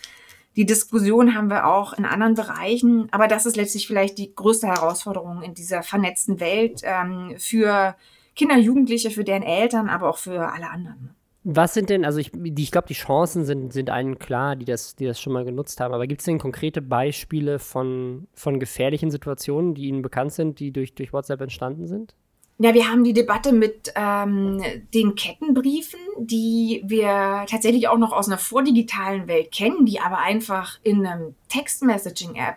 Die 0.56 0.64
Diskussion 0.64 1.34
haben 1.34 1.50
wir 1.50 1.66
auch 1.66 1.92
in 1.92 2.06
anderen 2.06 2.34
Bereichen. 2.34 3.08
Aber 3.10 3.28
das 3.28 3.44
ist 3.44 3.56
letztlich 3.56 3.86
vielleicht 3.86 4.16
die 4.16 4.34
größte 4.34 4.66
Herausforderung 4.66 5.42
in 5.42 5.52
dieser 5.52 5.82
vernetzten 5.82 6.40
Welt 6.40 6.80
ähm, 6.84 7.34
für 7.38 7.96
Kinder, 8.34 8.56
Jugendliche, 8.56 9.10
für 9.10 9.24
deren 9.24 9.42
Eltern, 9.42 9.88
aber 9.88 10.08
auch 10.10 10.18
für 10.18 10.52
alle 10.52 10.70
anderen. 10.70 11.14
Was 11.46 11.74
sind 11.74 11.90
denn, 11.90 12.06
also 12.06 12.18
ich, 12.18 12.32
ich 12.32 12.70
glaube, 12.70 12.88
die 12.88 12.94
Chancen 12.94 13.44
sind, 13.44 13.72
sind 13.72 13.90
allen 13.90 14.18
klar, 14.18 14.56
die 14.56 14.64
das, 14.64 14.96
die 14.96 15.04
das 15.04 15.20
schon 15.20 15.34
mal 15.34 15.44
genutzt 15.44 15.78
haben, 15.78 15.92
aber 15.92 16.06
gibt 16.06 16.22
es 16.22 16.24
denn 16.24 16.38
konkrete 16.38 16.80
Beispiele 16.80 17.58
von, 17.58 18.26
von 18.32 18.58
gefährlichen 18.58 19.10
Situationen, 19.10 19.74
die 19.74 19.84
Ihnen 19.84 20.00
bekannt 20.00 20.32
sind, 20.32 20.58
die 20.58 20.72
durch, 20.72 20.94
durch 20.94 21.12
WhatsApp 21.12 21.42
entstanden 21.42 21.86
sind? 21.86 22.14
Ja, 22.58 22.72
wir 22.72 22.88
haben 22.88 23.04
die 23.04 23.12
Debatte 23.12 23.52
mit 23.52 23.92
ähm, 23.96 24.62
den 24.94 25.16
Kettenbriefen, 25.16 25.98
die 26.18 26.82
wir 26.86 27.44
tatsächlich 27.46 27.88
auch 27.88 27.98
noch 27.98 28.12
aus 28.12 28.28
einer 28.28 28.38
vordigitalen 28.38 29.26
Welt 29.26 29.52
kennen, 29.52 29.84
die 29.84 30.00
aber 30.00 30.18
einfach 30.18 30.78
in 30.82 31.04
einem 31.04 31.34
Text-Messaging-App 31.48 32.56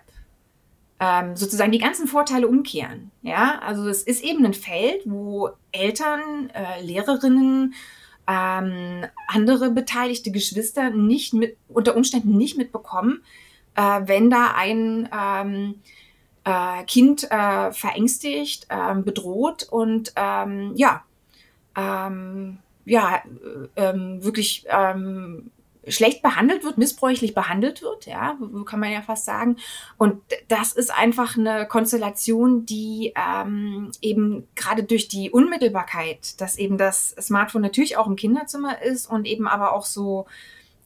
ähm, 1.00 1.36
sozusagen 1.36 1.72
die 1.72 1.78
ganzen 1.78 2.08
Vorteile 2.08 2.48
umkehren. 2.48 3.12
Ja, 3.22 3.60
also 3.60 3.88
es 3.88 4.04
ist 4.04 4.24
eben 4.24 4.46
ein 4.46 4.54
Feld, 4.54 5.02
wo 5.06 5.50
Eltern, 5.72 6.50
äh, 6.50 6.82
Lehrerinnen, 6.82 7.74
ähm, 8.28 9.06
andere 9.28 9.72
beteiligte 9.72 10.32
Geschwister 10.32 10.90
nicht 10.90 11.34
mit, 11.34 11.58
unter 11.70 11.96
Umständen 11.96 12.38
nicht 12.38 12.58
mitbekommen, 12.58 13.22
äh, 13.76 14.02
wenn 14.06 14.30
da 14.30 14.54
ein 14.56 15.08
ähm, 15.14 15.76
äh, 16.44 16.84
Kind 16.86 17.30
äh, 17.32 17.72
verängstigt, 17.72 18.68
äh, 18.70 18.96
bedroht 18.96 19.68
und 19.70 20.14
ähm, 20.16 20.74
ja, 20.76 21.04
ähm, 21.76 22.58
ja, 22.86 23.18
äh, 23.76 23.90
ähm, 23.90 24.24
wirklich 24.24 24.66
ähm, 24.70 25.52
schlecht 25.88 26.22
behandelt 26.22 26.64
wird, 26.64 26.78
missbräuchlich 26.78 27.34
behandelt 27.34 27.82
wird, 27.82 28.06
ja, 28.06 28.38
kann 28.66 28.80
man 28.80 28.92
ja 28.92 29.02
fast 29.02 29.26
sagen. 29.26 29.58
Und 29.98 30.22
das 30.48 30.74
ist 30.74 30.92
einfach 30.92 31.38
eine 31.38 31.68
Konstellation, 31.68 32.66
die 32.66 33.14
ähm, 33.16 33.92
eben 34.02 34.48
gerade 34.56 34.84
durch 34.84 35.08
die 35.08 35.32
Unmittelbarkeit, 35.32 36.40
dass 36.42 36.58
eben 36.58 36.78
das 36.78 37.12
Smartphone 37.20 37.62
natürlich 37.62 37.98
auch 37.98 38.08
im 38.08 38.16
Kinderzimmer 38.16 38.82
ist 38.82 39.10
und 39.10 39.26
eben 39.26 39.48
aber 39.48 39.74
auch 39.74 39.86
so 39.86 40.26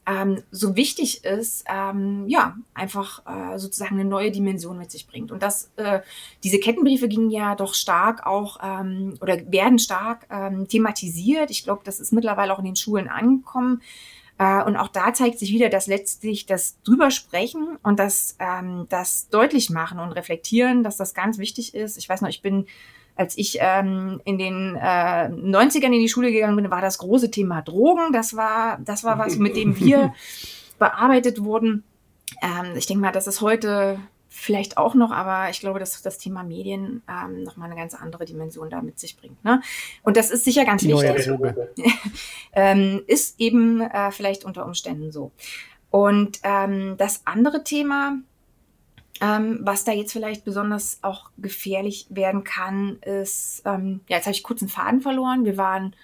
ähm, 0.08 0.42
so 0.50 0.76
wichtig 0.76 1.24
ist, 1.24 1.66
ähm, 1.72 2.28
ja, 2.28 2.58
einfach 2.74 3.22
äh, 3.26 3.60
sozusagen 3.60 4.00
eine 4.00 4.10
neue 4.10 4.32
Dimension 4.32 4.78
mit 4.78 4.90
sich 4.90 5.08
bringt. 5.08 5.32
Und 5.32 5.44
das, 5.44 5.72
äh, 5.76 6.02
diese 6.44 6.60
Kettenbriefe 6.60 7.08
gingen 7.08 7.30
ja 7.30 7.56
doch 7.56 7.76
stark 7.76 8.26
auch 8.26 8.60
ähm, 8.64 9.18
oder 9.22 9.38
werden 9.52 9.78
stark 9.78 10.26
ähm, 10.32 10.68
thematisiert. 10.68 11.52
Ich 11.52 11.64
glaube, 11.64 11.82
das 11.84 12.00
ist 12.00 12.14
mittlerweile 12.14 12.54
auch 12.54 12.60
in 12.60 12.66
den 12.66 12.76
Schulen 12.76 13.10
angekommen. 13.10 13.82
Äh, 14.41 14.63
und 14.63 14.75
auch 14.75 14.88
da 14.88 15.13
zeigt 15.13 15.38
sich 15.38 15.51
wieder, 15.51 15.69
dass 15.69 15.86
letztlich 15.86 16.47
das 16.47 16.82
drüber 16.82 17.12
sprechen 17.12 17.77
und 17.84 17.99
das, 17.99 18.36
ähm, 18.39 18.88
das 18.89 19.30
deutlich 19.30 19.69
machen 19.69 19.99
und 19.99 20.13
reflektieren, 20.13 20.82
dass 20.82 20.97
das 20.97 21.13
ganz 21.13 21.38
wichtig 21.38 21.75
ist. 21.75 21.95
Ich 21.97 22.10
weiß 22.10 22.21
noch, 22.21 22.30
ich 22.30 22.41
bin, 22.41 22.65
als 23.15 23.38
ich 23.38 23.60
ähm, 23.62 24.19
in 24.25 24.39
den 24.39 24.75
äh, 24.77 25.27
90ern 25.27 25.93
in 25.93 26.01
die 26.01 26.10
Schule 26.10 26.32
gegangen 26.32 26.56
bin, 26.56 26.71
war 26.71 26.82
das 26.82 26.97
große 26.97 27.30
Thema 27.30 27.62
Drogen. 27.62 28.13
Das 28.13 28.36
war, 28.36 28.80
das 28.84 29.04
war 29.04 29.19
was, 29.19 29.36
mit 29.36 29.56
dem 29.56 29.80
wir 29.80 30.12
bearbeitet 30.80 31.43
wurden. 31.43 31.84
Ähm, 32.41 32.75
ich 32.75 32.88
denke 32.88 33.01
mal, 33.01 33.12
das 33.12 33.27
ist 33.27 33.41
heute 33.41 33.99
vielleicht 34.41 34.77
auch 34.77 34.95
noch, 34.95 35.12
aber 35.12 35.49
ich 35.49 35.60
glaube, 35.60 35.80
dass 35.80 36.01
das 36.01 36.17
Thema 36.17 36.43
Medien 36.43 37.04
ähm, 37.08 37.43
nochmal 37.43 37.69
eine 37.69 37.80
ganz 37.80 37.93
andere 37.93 38.25
Dimension 38.25 38.69
da 38.69 38.82
mit 38.82 38.99
sich 38.99 39.15
bringt. 39.15 39.43
Ne? 39.43 39.62
Und 40.04 40.17
das 40.17 40.32
ist 40.32 40.43
sicher 40.43 40.65
ganz 40.65 40.82
Die 40.82 40.89
wichtig. 40.89 41.30
ähm, 42.54 43.04
ist 43.06 43.39
eben 43.39 43.82
äh, 43.82 44.12
vielleicht 44.12 44.43
unter 44.43 44.65
Umständen 44.65 45.12
so. 45.12 45.32
Und 45.91 46.39
ähm, 46.43 46.95
das 46.97 47.21
andere 47.25 47.63
Thema, 47.63 48.17
ähm, 49.21 49.60
was 49.62 49.84
da 49.84 49.91
jetzt 49.91 50.13
vielleicht 50.13 50.43
besonders 50.43 50.99
auch 51.04 51.30
gefährlich 51.38 52.08
werden 52.10 52.43
kann, 52.43 52.97
ist, 53.01 53.62
ähm, 53.65 54.01
ja, 54.08 54.17
jetzt 54.17 54.25
habe 54.25 54.36
ich 54.36 54.43
kurz 54.43 54.62
einen 54.62 54.69
Faden 54.69 55.01
verloren. 55.01 55.45
Wir 55.45 55.58
waren 55.58 55.95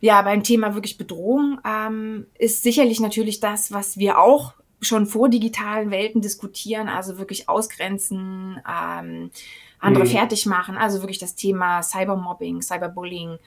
ja 0.00 0.20
beim 0.22 0.42
Thema 0.42 0.74
wirklich 0.74 0.98
Bedrohung, 0.98 1.60
ähm, 1.64 2.26
ist 2.36 2.64
sicherlich 2.64 2.98
natürlich 2.98 3.38
das, 3.38 3.70
was 3.70 3.98
wir 3.98 4.18
auch 4.18 4.54
schon 4.82 5.06
vor 5.06 5.28
digitalen 5.28 5.90
Welten 5.90 6.20
diskutieren, 6.20 6.88
also 6.88 7.18
wirklich 7.18 7.48
ausgrenzen, 7.48 8.60
ähm, 8.68 9.30
andere 9.78 10.04
mhm. 10.04 10.10
fertig 10.10 10.46
machen, 10.46 10.76
also 10.76 11.00
wirklich 11.00 11.18
das 11.18 11.34
Thema 11.34 11.82
Cybermobbing, 11.82 12.60
Cyberbullying, 12.60 13.38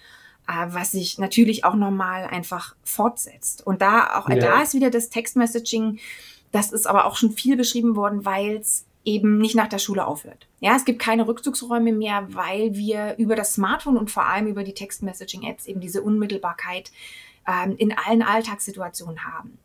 äh, 0.47 0.65
was 0.67 0.91
sich 0.91 1.17
natürlich 1.19 1.63
auch 1.63 1.75
normal 1.75 2.25
einfach 2.25 2.75
fortsetzt. 2.83 3.65
Und 3.65 3.81
da 3.81 4.17
auch 4.17 4.29
ja. 4.29 4.37
da 4.37 4.61
ist 4.61 4.73
wieder 4.73 4.89
das 4.89 5.09
Textmessaging, 5.09 5.99
das 6.51 6.71
ist 6.71 6.87
aber 6.87 7.05
auch 7.05 7.17
schon 7.17 7.31
viel 7.31 7.57
beschrieben 7.57 7.95
worden, 7.95 8.25
weil 8.25 8.57
es 8.57 8.85
eben 9.03 9.37
nicht 9.37 9.55
nach 9.55 9.67
der 9.67 9.77
Schule 9.77 10.07
aufhört. 10.07 10.47
Ja, 10.59 10.75
es 10.75 10.83
gibt 10.83 10.99
keine 10.99 11.27
Rückzugsräume 11.27 11.91
mehr, 11.91 12.27
weil 12.33 12.75
wir 12.75 13.15
über 13.17 13.35
das 13.35 13.53
Smartphone 13.53 13.97
und 13.97 14.09
vor 14.09 14.25
allem 14.25 14.47
über 14.47 14.63
die 14.63 14.73
Textmessaging-Apps 14.73 15.67
eben 15.67 15.79
diese 15.79 16.01
Unmittelbarkeit 16.01 16.91
ähm, 17.47 17.75
in 17.77 17.95
allen 17.95 18.23
Alltagssituationen 18.23 19.23
haben. 19.23 19.59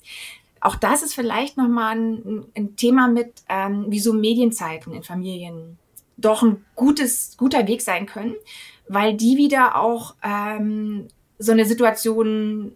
Auch 0.60 0.76
das 0.76 1.02
ist 1.02 1.14
vielleicht 1.14 1.56
nochmal 1.56 1.96
ein, 1.96 2.44
ein 2.56 2.76
Thema 2.76 3.08
mit, 3.08 3.32
ähm, 3.48 3.86
wie 3.88 4.00
so 4.00 4.12
Medienzeiten 4.12 4.92
in 4.92 5.02
Familien 5.02 5.78
doch 6.16 6.42
ein 6.42 6.64
gutes, 6.74 7.36
guter 7.38 7.66
Weg 7.66 7.80
sein 7.80 8.06
können, 8.06 8.34
weil 8.88 9.14
die 9.14 9.36
wieder 9.36 9.76
auch 9.76 10.14
ähm, 10.22 11.08
so 11.38 11.52
eine 11.52 11.64
Situation 11.64 12.72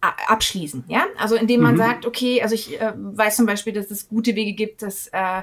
abschließen, 0.00 0.84
ja? 0.86 1.06
Also 1.18 1.34
indem 1.34 1.62
man 1.62 1.74
mhm. 1.74 1.78
sagt, 1.78 2.06
okay, 2.06 2.42
also 2.42 2.54
ich 2.54 2.80
äh, 2.80 2.92
weiß 2.94 3.36
zum 3.36 3.46
Beispiel, 3.46 3.72
dass 3.72 3.90
es 3.90 4.08
gute 4.08 4.36
Wege 4.36 4.52
gibt, 4.52 4.82
dass 4.82 5.08
äh, 5.08 5.42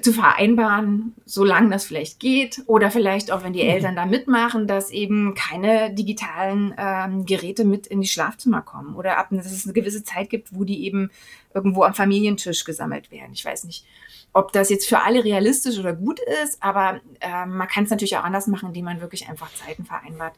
zu 0.00 0.12
vereinbaren, 0.12 1.14
solange 1.26 1.70
das 1.70 1.84
vielleicht 1.84 2.20
geht. 2.20 2.62
Oder 2.66 2.90
vielleicht 2.90 3.30
auch, 3.30 3.44
wenn 3.44 3.52
die 3.52 3.62
mhm. 3.62 3.70
Eltern 3.70 3.96
da 3.96 4.06
mitmachen, 4.06 4.66
dass 4.66 4.90
eben 4.90 5.34
keine 5.34 5.92
digitalen 5.92 6.74
ähm, 6.78 7.26
Geräte 7.26 7.64
mit 7.64 7.86
in 7.86 8.00
die 8.00 8.08
Schlafzimmer 8.08 8.62
kommen. 8.62 8.94
Oder 8.94 9.18
ab, 9.18 9.28
dass 9.30 9.50
es 9.50 9.64
eine 9.64 9.74
gewisse 9.74 10.04
Zeit 10.04 10.30
gibt, 10.30 10.54
wo 10.54 10.64
die 10.64 10.84
eben 10.84 11.10
irgendwo 11.54 11.82
am 11.82 11.94
Familientisch 11.94 12.64
gesammelt 12.64 13.10
werden. 13.10 13.32
Ich 13.32 13.44
weiß 13.44 13.64
nicht, 13.64 13.84
ob 14.32 14.52
das 14.52 14.70
jetzt 14.70 14.88
für 14.88 15.02
alle 15.02 15.24
realistisch 15.24 15.78
oder 15.78 15.92
gut 15.92 16.20
ist, 16.42 16.62
aber 16.62 17.00
äh, 17.20 17.44
man 17.46 17.68
kann 17.68 17.84
es 17.84 17.90
natürlich 17.90 18.16
auch 18.16 18.24
anders 18.24 18.46
machen, 18.46 18.68
indem 18.68 18.86
man 18.86 19.00
wirklich 19.00 19.28
einfach 19.28 19.52
Zeiten 19.54 19.84
vereinbart. 19.84 20.34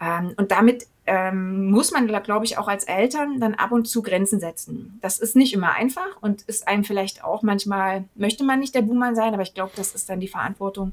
Ähm, 0.00 0.34
und 0.36 0.50
damit 0.50 0.86
ähm, 1.06 1.70
muss 1.70 1.92
man, 1.92 2.06
glaube 2.22 2.44
ich, 2.44 2.58
auch 2.58 2.68
als 2.68 2.84
Eltern 2.84 3.40
dann 3.40 3.54
ab 3.54 3.72
und 3.72 3.86
zu 3.86 4.02
Grenzen 4.02 4.40
setzen. 4.40 4.98
Das 5.00 5.18
ist 5.18 5.36
nicht 5.36 5.54
immer 5.54 5.72
einfach 5.72 6.20
und 6.20 6.42
ist 6.42 6.66
einem 6.66 6.84
vielleicht 6.84 7.22
auch 7.24 7.42
manchmal, 7.42 8.04
möchte 8.14 8.44
man 8.44 8.58
nicht 8.58 8.74
der 8.74 8.82
Buhmann 8.82 9.14
sein, 9.14 9.32
aber 9.32 9.42
ich 9.42 9.54
glaube, 9.54 9.72
das 9.76 9.94
ist 9.94 10.08
dann 10.08 10.20
die 10.20 10.28
Verantwortung, 10.28 10.92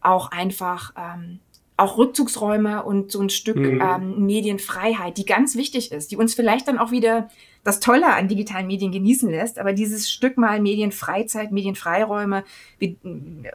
auch 0.00 0.30
einfach 0.30 0.92
ähm, 0.96 1.40
auch 1.76 1.98
Rückzugsräume 1.98 2.84
und 2.84 3.10
so 3.10 3.20
ein 3.20 3.30
Stück 3.30 3.56
mhm. 3.56 3.82
ähm, 3.82 4.26
Medienfreiheit, 4.26 5.18
die 5.18 5.24
ganz 5.24 5.56
wichtig 5.56 5.92
ist, 5.92 6.10
die 6.10 6.16
uns 6.16 6.34
vielleicht 6.34 6.68
dann 6.68 6.78
auch 6.78 6.92
wieder 6.92 7.28
das 7.64 7.80
Tolle 7.80 8.12
an 8.12 8.28
digitalen 8.28 8.66
Medien 8.66 8.92
genießen 8.92 9.28
lässt, 9.28 9.58
aber 9.58 9.72
dieses 9.72 10.10
Stück 10.10 10.36
mal 10.36 10.60
Medienfreizeit, 10.60 11.50
Medienfreiräume 11.50 12.44
wie, 12.78 12.96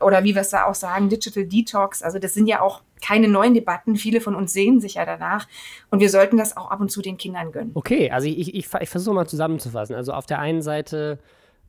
oder 0.02 0.24
wie 0.24 0.34
wir 0.34 0.42
es 0.42 0.50
da 0.50 0.65
auch 0.65 0.76
sagen, 0.76 1.10
Digital 1.10 1.46
Detox, 1.46 2.02
also 2.02 2.20
das 2.20 2.34
sind 2.34 2.48
ja 2.48 2.62
auch 2.62 2.82
keine 3.02 3.28
neuen 3.28 3.54
Debatten, 3.54 3.96
viele 3.96 4.22
von 4.22 4.36
uns 4.36 4.54
sehen 4.54 4.80
sich 4.80 4.96
ja 4.96 5.06
danach 5.06 5.48
und 5.90 6.00
wir 6.00 6.10
sollten 6.10 6.38
das 6.38 6.58
auch 6.58 6.72
ab 6.72 6.82
und 6.82 6.92
zu 6.92 7.02
den 7.02 7.18
Kindern 7.18 7.52
gönnen. 7.52 7.72
Okay, 7.74 8.12
also 8.12 8.28
ich, 8.28 8.54
ich, 8.54 8.68
ich 8.74 8.90
versuche 8.90 9.16
mal 9.16 9.28
zusammenzufassen. 9.28 9.96
Also 9.96 10.14
auf 10.14 10.26
der 10.26 10.40
einen 10.40 10.62
Seite 10.62 11.20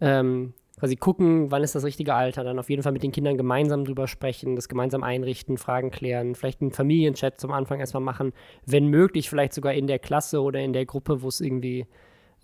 ähm, 0.00 0.54
quasi 0.80 0.96
gucken, 0.96 1.50
wann 1.50 1.62
ist 1.62 1.74
das 1.74 1.84
richtige 1.84 2.14
Alter, 2.14 2.42
dann 2.42 2.58
auf 2.58 2.70
jeden 2.70 2.82
Fall 2.82 2.92
mit 2.92 3.02
den 3.02 3.12
Kindern 3.12 3.36
gemeinsam 3.36 3.84
drüber 3.84 4.08
sprechen, 4.08 4.56
das 4.56 4.68
gemeinsam 4.68 5.02
einrichten, 5.02 5.58
Fragen 5.58 5.90
klären, 5.90 6.34
vielleicht 6.34 6.62
einen 6.62 6.72
Familienchat 6.72 7.38
zum 7.38 7.52
Anfang 7.52 7.80
erstmal 7.80 8.02
machen, 8.02 8.32
wenn 8.64 8.86
möglich 8.86 9.28
vielleicht 9.28 9.52
sogar 9.52 9.74
in 9.74 9.86
der 9.86 9.98
Klasse 9.98 10.40
oder 10.40 10.60
in 10.60 10.72
der 10.72 10.86
Gruppe, 10.86 11.20
wo 11.22 11.28
es 11.28 11.42
irgendwie 11.42 11.86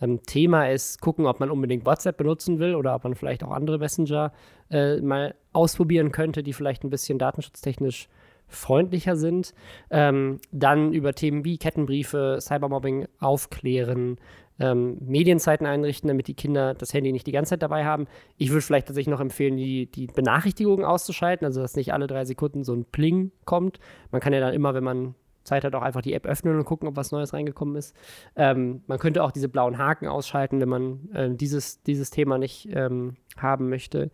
ähm, 0.02 0.22
Thema 0.24 0.68
ist, 0.68 1.00
gucken, 1.00 1.26
ob 1.26 1.40
man 1.40 1.50
unbedingt 1.50 1.86
WhatsApp 1.86 2.18
benutzen 2.18 2.58
will 2.58 2.74
oder 2.74 2.94
ob 2.94 3.04
man 3.04 3.14
vielleicht 3.14 3.42
auch 3.42 3.50
andere 3.50 3.78
Messenger 3.78 4.32
äh, 4.70 5.00
mal 5.00 5.34
ausprobieren 5.54 6.12
könnte, 6.12 6.42
die 6.42 6.52
vielleicht 6.52 6.84
ein 6.84 6.90
bisschen 6.90 7.18
datenschutztechnisch 7.18 8.08
freundlicher 8.48 9.16
sind. 9.16 9.54
Ähm, 9.90 10.40
dann 10.52 10.92
über 10.92 11.14
Themen 11.14 11.44
wie 11.44 11.58
Kettenbriefe, 11.58 12.38
Cybermobbing 12.40 13.06
aufklären, 13.18 14.18
ähm, 14.58 14.96
Medienzeiten 15.00 15.66
einrichten, 15.66 16.08
damit 16.08 16.28
die 16.28 16.34
Kinder 16.34 16.74
das 16.74 16.94
Handy 16.94 17.12
nicht 17.12 17.26
die 17.26 17.32
ganze 17.32 17.50
Zeit 17.50 17.62
dabei 17.62 17.84
haben. 17.84 18.06
Ich 18.38 18.50
würde 18.50 18.62
vielleicht 18.62 18.86
tatsächlich 18.86 19.12
noch 19.12 19.20
empfehlen, 19.20 19.56
die, 19.56 19.86
die 19.90 20.06
Benachrichtigungen 20.06 20.84
auszuschalten, 20.84 21.44
also 21.44 21.60
dass 21.60 21.76
nicht 21.76 21.92
alle 21.92 22.06
drei 22.06 22.24
Sekunden 22.24 22.64
so 22.64 22.74
ein 22.74 22.84
Pling 22.84 23.32
kommt. 23.44 23.78
Man 24.10 24.20
kann 24.20 24.32
ja 24.32 24.40
dann 24.40 24.54
immer, 24.54 24.74
wenn 24.74 24.84
man 24.84 25.14
Zeit 25.46 25.64
hat, 25.64 25.74
auch 25.74 25.82
einfach 25.82 26.02
die 26.02 26.12
App 26.12 26.26
öffnen 26.26 26.56
und 26.56 26.64
gucken, 26.64 26.88
ob 26.88 26.96
was 26.96 27.12
Neues 27.12 27.32
reingekommen 27.32 27.76
ist. 27.76 27.94
Ähm, 28.34 28.82
man 28.86 28.98
könnte 28.98 29.22
auch 29.22 29.30
diese 29.30 29.48
blauen 29.48 29.78
Haken 29.78 30.08
ausschalten, 30.08 30.60
wenn 30.60 30.68
man 30.68 31.08
äh, 31.14 31.30
dieses, 31.34 31.82
dieses 31.82 32.10
Thema 32.10 32.36
nicht 32.38 32.68
ähm, 32.72 33.16
haben 33.36 33.68
möchte. 33.68 34.10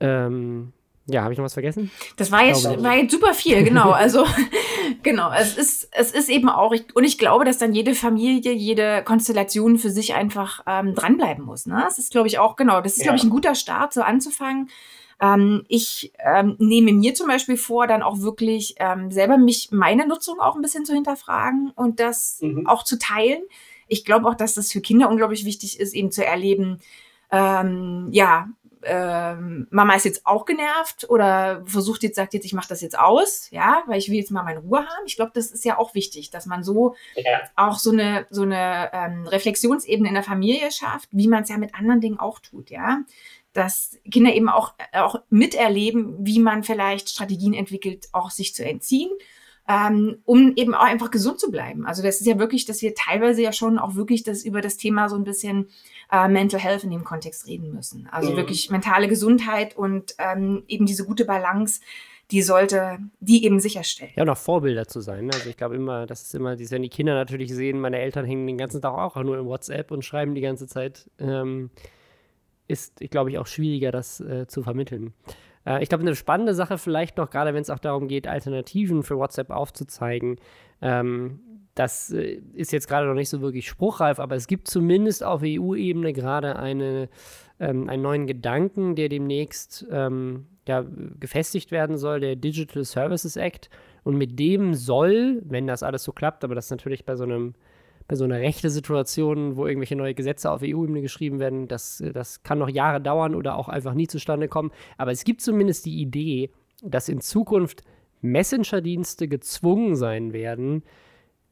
Ähm, 0.00 0.72
ja, 1.06 1.22
habe 1.22 1.32
ich 1.32 1.38
noch 1.38 1.44
was 1.44 1.54
vergessen? 1.54 1.90
Das 2.16 2.30
war 2.30 2.44
jetzt, 2.44 2.64
war 2.64 2.96
jetzt 2.96 3.10
super 3.10 3.34
viel, 3.34 3.64
genau. 3.64 3.90
Also, 4.02 4.24
genau. 5.02 5.32
Es 5.32 5.56
ist, 5.56 5.88
es 5.92 6.12
ist 6.12 6.28
eben 6.28 6.48
auch, 6.48 6.72
ich, 6.72 6.94
und 6.94 7.04
ich 7.04 7.18
glaube, 7.18 7.44
dass 7.44 7.58
dann 7.58 7.72
jede 7.72 7.94
Familie, 7.94 8.52
jede 8.52 9.02
Konstellation 9.04 9.78
für 9.78 9.90
sich 9.90 10.14
einfach 10.14 10.62
ähm, 10.66 10.94
dranbleiben 10.94 11.44
muss. 11.44 11.66
Ne? 11.66 11.80
Das 11.84 11.98
ist, 11.98 12.12
glaube 12.12 12.28
ich, 12.28 12.38
auch, 12.38 12.56
genau. 12.56 12.80
Das 12.80 12.92
ist, 12.92 12.98
ja. 12.98 13.04
glaube 13.04 13.18
ich, 13.18 13.24
ein 13.24 13.30
guter 13.30 13.54
Start, 13.54 13.92
so 13.92 14.02
anzufangen. 14.02 14.70
Ähm, 15.20 15.64
ich 15.68 16.12
ähm, 16.18 16.56
nehme 16.58 16.92
mir 16.92 17.14
zum 17.14 17.26
Beispiel 17.28 17.56
vor, 17.56 17.86
dann 17.86 18.02
auch 18.02 18.20
wirklich 18.20 18.76
ähm, 18.78 19.10
selber 19.10 19.38
mich, 19.38 19.70
meine 19.72 20.06
Nutzung 20.06 20.40
auch 20.40 20.56
ein 20.56 20.62
bisschen 20.62 20.84
zu 20.84 20.94
hinterfragen 20.94 21.72
und 21.74 22.00
das 22.00 22.38
mhm. 22.40 22.66
auch 22.66 22.84
zu 22.84 22.98
teilen. 22.98 23.42
Ich 23.88 24.04
glaube 24.04 24.28
auch, 24.28 24.34
dass 24.34 24.54
das 24.54 24.72
für 24.72 24.80
Kinder 24.80 25.08
unglaublich 25.08 25.44
wichtig 25.44 25.78
ist, 25.78 25.94
eben 25.94 26.10
zu 26.10 26.24
erleben, 26.24 26.80
ähm, 27.30 28.08
ja, 28.10 28.48
ähm, 28.84 29.66
Mama 29.70 29.94
ist 29.94 30.04
jetzt 30.04 30.26
auch 30.26 30.44
genervt 30.44 31.08
oder 31.08 31.62
versucht 31.66 32.02
jetzt, 32.02 32.16
sagt 32.16 32.34
jetzt, 32.34 32.44
ich 32.44 32.52
mache 32.52 32.68
das 32.68 32.80
jetzt 32.80 32.98
aus, 32.98 33.48
ja, 33.50 33.82
weil 33.86 33.98
ich 33.98 34.08
will 34.08 34.16
jetzt 34.16 34.30
mal 34.30 34.42
meine 34.42 34.60
Ruhe 34.60 34.80
haben. 34.80 35.06
Ich 35.06 35.16
glaube, 35.16 35.32
das 35.34 35.50
ist 35.50 35.64
ja 35.64 35.78
auch 35.78 35.94
wichtig, 35.94 36.30
dass 36.30 36.46
man 36.46 36.64
so 36.64 36.94
ja. 37.16 37.40
auch 37.56 37.78
so 37.78 37.90
eine, 37.90 38.26
so 38.30 38.42
eine 38.42 38.90
ähm, 38.92 39.26
Reflexionsebene 39.26 40.08
in 40.08 40.14
der 40.14 40.22
Familie 40.22 40.70
schafft, 40.70 41.08
wie 41.12 41.28
man 41.28 41.42
es 41.42 41.48
ja 41.48 41.58
mit 41.58 41.74
anderen 41.74 42.00
Dingen 42.00 42.18
auch 42.18 42.38
tut, 42.38 42.70
ja. 42.70 43.02
Dass 43.52 43.98
Kinder 44.10 44.32
eben 44.32 44.48
auch, 44.48 44.74
auch 44.92 45.16
miterleben, 45.28 46.16
wie 46.20 46.40
man 46.40 46.62
vielleicht 46.62 47.10
Strategien 47.10 47.52
entwickelt, 47.52 48.08
auch 48.12 48.30
sich 48.30 48.54
zu 48.54 48.64
entziehen 48.64 49.10
ähm, 49.68 50.18
um 50.24 50.54
eben 50.56 50.74
auch 50.74 50.84
einfach 50.84 51.10
gesund 51.10 51.38
zu 51.38 51.50
bleiben. 51.50 51.86
Also 51.86 52.02
das 52.02 52.20
ist 52.20 52.26
ja 52.26 52.38
wirklich, 52.38 52.64
dass 52.64 52.82
wir 52.82 52.94
teilweise 52.94 53.42
ja 53.42 53.52
schon 53.52 53.78
auch 53.78 53.94
wirklich 53.94 54.22
das 54.22 54.44
über 54.44 54.60
das 54.60 54.76
Thema 54.76 55.08
so 55.08 55.16
ein 55.16 55.24
bisschen 55.24 55.68
äh, 56.10 56.28
Mental 56.28 56.60
Health 56.60 56.84
in 56.84 56.90
dem 56.90 57.04
Kontext 57.04 57.46
reden 57.46 57.72
müssen. 57.72 58.08
Also 58.10 58.32
mhm. 58.32 58.36
wirklich 58.36 58.70
mentale 58.70 59.08
Gesundheit 59.08 59.76
und 59.76 60.14
ähm, 60.18 60.64
eben 60.66 60.86
diese 60.86 61.04
gute 61.04 61.24
Balance, 61.24 61.80
die 62.32 62.42
sollte 62.42 62.98
die 63.20 63.44
eben 63.44 63.60
sicherstellen. 63.60 64.12
Ja, 64.16 64.22
und 64.22 64.30
auch 64.30 64.38
Vorbilder 64.38 64.88
zu 64.88 65.00
sein. 65.00 65.26
Ne? 65.26 65.32
Also 65.34 65.50
ich 65.50 65.56
glaube 65.56 65.76
immer, 65.76 66.06
das 66.06 66.22
ist 66.22 66.34
immer, 66.34 66.58
wenn 66.58 66.82
die 66.82 66.88
Kinder 66.88 67.14
natürlich 67.14 67.54
sehen, 67.54 67.80
meine 67.80 67.98
Eltern 67.98 68.24
hängen 68.24 68.46
den 68.46 68.58
ganzen 68.58 68.80
Tag 68.82 68.94
auch 68.94 69.22
nur 69.22 69.38
in 69.38 69.44
WhatsApp 69.44 69.90
und 69.90 70.04
schreiben 70.04 70.34
die 70.34 70.40
ganze 70.40 70.66
Zeit, 70.66 71.10
ähm, 71.18 71.70
ist, 72.68 73.00
ich 73.00 73.10
glaube 73.10 73.30
ich, 73.30 73.38
auch 73.38 73.46
schwieriger, 73.46 73.92
das 73.92 74.20
äh, 74.20 74.46
zu 74.46 74.62
vermitteln. 74.62 75.12
Äh, 75.66 75.82
ich 75.82 75.88
glaube, 75.88 76.02
eine 76.02 76.14
spannende 76.14 76.54
Sache 76.54 76.78
vielleicht 76.78 77.16
noch, 77.16 77.30
gerade 77.30 77.54
wenn 77.54 77.62
es 77.62 77.70
auch 77.70 77.78
darum 77.78 78.08
geht, 78.08 78.26
Alternativen 78.26 79.02
für 79.02 79.18
WhatsApp 79.18 79.50
aufzuzeigen. 79.50 80.36
Ähm, 80.80 81.40
das 81.74 82.10
äh, 82.10 82.40
ist 82.54 82.72
jetzt 82.72 82.88
gerade 82.88 83.06
noch 83.06 83.14
nicht 83.14 83.28
so 83.28 83.40
wirklich 83.40 83.68
spruchreif, 83.68 84.18
aber 84.18 84.36
es 84.36 84.46
gibt 84.46 84.68
zumindest 84.68 85.24
auf 85.24 85.42
EU-Ebene 85.44 86.12
gerade 86.12 86.56
eine, 86.56 87.08
ähm, 87.60 87.88
einen 87.88 88.02
neuen 88.02 88.26
Gedanken, 88.26 88.94
der 88.94 89.08
demnächst 89.08 89.86
ähm, 89.90 90.46
ja, 90.66 90.84
gefestigt 91.18 91.70
werden 91.70 91.96
soll, 91.96 92.20
der 92.20 92.36
Digital 92.36 92.84
Services 92.84 93.36
Act. 93.36 93.70
Und 94.04 94.16
mit 94.16 94.38
dem 94.38 94.74
soll, 94.74 95.42
wenn 95.44 95.66
das 95.66 95.82
alles 95.82 96.04
so 96.04 96.12
klappt, 96.12 96.44
aber 96.44 96.54
das 96.54 96.70
natürlich 96.70 97.04
bei 97.04 97.16
so 97.16 97.24
einem 97.24 97.54
bei 98.08 98.16
so 98.16 98.24
einer 98.24 98.38
rechten 98.38 98.70
Situation, 98.70 99.56
wo 99.56 99.66
irgendwelche 99.66 99.96
neue 99.96 100.14
Gesetze 100.14 100.50
auf 100.50 100.62
EU-Ebene 100.62 101.02
geschrieben 101.02 101.38
werden, 101.38 101.68
das, 101.68 102.02
das 102.12 102.42
kann 102.42 102.58
noch 102.58 102.68
Jahre 102.68 103.00
dauern 103.00 103.34
oder 103.34 103.56
auch 103.56 103.68
einfach 103.68 103.94
nie 103.94 104.06
zustande 104.06 104.48
kommen. 104.48 104.70
Aber 104.98 105.12
es 105.12 105.24
gibt 105.24 105.40
zumindest 105.40 105.86
die 105.86 106.00
Idee, 106.00 106.50
dass 106.82 107.08
in 107.08 107.20
Zukunft 107.20 107.82
Messenger-Dienste 108.20 109.28
gezwungen 109.28 109.96
sein 109.96 110.32
werden, 110.32 110.82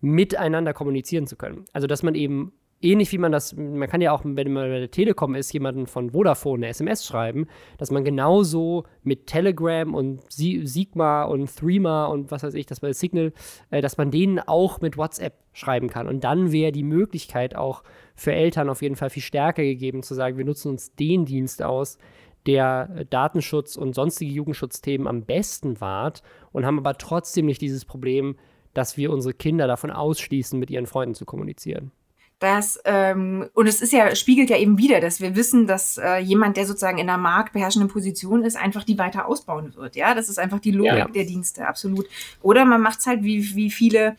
miteinander 0.00 0.72
kommunizieren 0.72 1.26
zu 1.26 1.36
können. 1.36 1.64
Also 1.72 1.86
dass 1.86 2.02
man 2.02 2.14
eben 2.14 2.52
ähnlich 2.82 3.12
wie 3.12 3.18
man 3.18 3.32
das, 3.32 3.54
man 3.54 3.88
kann 3.88 4.00
ja 4.00 4.12
auch, 4.12 4.22
wenn 4.24 4.52
man 4.52 4.70
bei 4.70 4.78
der 4.78 4.90
Telekom 4.90 5.34
ist, 5.34 5.52
jemanden 5.52 5.86
von 5.86 6.10
Vodafone 6.10 6.64
eine 6.64 6.68
SMS 6.68 7.06
schreiben, 7.06 7.46
dass 7.78 7.90
man 7.90 8.04
genauso 8.04 8.84
mit 9.02 9.26
Telegram 9.26 9.94
und 9.94 10.22
Sigma 10.30 11.24
und 11.24 11.54
Threema 11.54 12.06
und 12.06 12.30
was 12.30 12.42
weiß 12.42 12.54
ich, 12.54 12.66
das 12.66 12.82
war 12.82 12.92
Signal, 12.92 13.32
äh, 13.70 13.82
dass 13.82 13.98
man 13.98 14.10
denen 14.10 14.40
auch 14.40 14.80
mit 14.80 14.96
WhatsApp 14.96 15.34
schreiben 15.52 15.88
kann. 15.88 16.06
Und 16.08 16.24
dann 16.24 16.52
wäre 16.52 16.72
die 16.72 16.82
Möglichkeit 16.82 17.54
auch 17.54 17.82
für 18.14 18.32
Eltern 18.32 18.70
auf 18.70 18.82
jeden 18.82 18.96
Fall 18.96 19.10
viel 19.10 19.22
stärker 19.22 19.62
gegeben, 19.62 20.02
zu 20.02 20.14
sagen, 20.14 20.38
wir 20.38 20.44
nutzen 20.44 20.70
uns 20.70 20.94
den 20.94 21.26
Dienst 21.26 21.62
aus, 21.62 21.98
der 22.46 23.04
Datenschutz 23.10 23.76
und 23.76 23.94
sonstige 23.94 24.32
Jugendschutzthemen 24.32 25.06
am 25.06 25.24
besten 25.26 25.78
wahrt 25.82 26.22
und 26.52 26.64
haben 26.64 26.78
aber 26.78 26.96
trotzdem 26.96 27.44
nicht 27.44 27.60
dieses 27.60 27.84
Problem, 27.84 28.36
dass 28.72 28.96
wir 28.96 29.10
unsere 29.10 29.34
Kinder 29.34 29.66
davon 29.66 29.90
ausschließen, 29.90 30.58
mit 30.58 30.70
ihren 30.70 30.86
Freunden 30.86 31.14
zu 31.14 31.26
kommunizieren 31.26 31.92
dass 32.40 32.80
ähm, 32.86 33.48
und 33.52 33.66
es 33.66 33.82
ist 33.82 33.92
ja 33.92 34.14
spiegelt 34.16 34.48
ja 34.48 34.56
eben 34.56 34.78
wieder, 34.78 35.00
dass 35.00 35.20
wir 35.20 35.36
wissen, 35.36 35.66
dass 35.66 35.98
äh, 35.98 36.18
jemand, 36.18 36.56
der 36.56 36.66
sozusagen 36.66 36.98
in 36.98 37.08
einer 37.08 37.18
marktbeherrschenden 37.18 37.90
Position 37.90 38.42
ist, 38.42 38.56
einfach 38.56 38.82
die 38.82 38.98
weiter 38.98 39.28
ausbauen 39.28 39.74
wird. 39.76 39.94
Ja, 39.94 40.14
das 40.14 40.30
ist 40.30 40.38
einfach 40.38 40.58
die 40.58 40.72
Logik 40.72 40.92
ja. 40.92 41.04
der 41.06 41.24
Dienste, 41.24 41.68
absolut. 41.68 42.06
Oder 42.40 42.64
man 42.64 42.80
macht 42.80 43.00
es 43.00 43.06
halt 43.06 43.22
wie 43.22 43.54
wie 43.54 43.70
viele, 43.70 44.16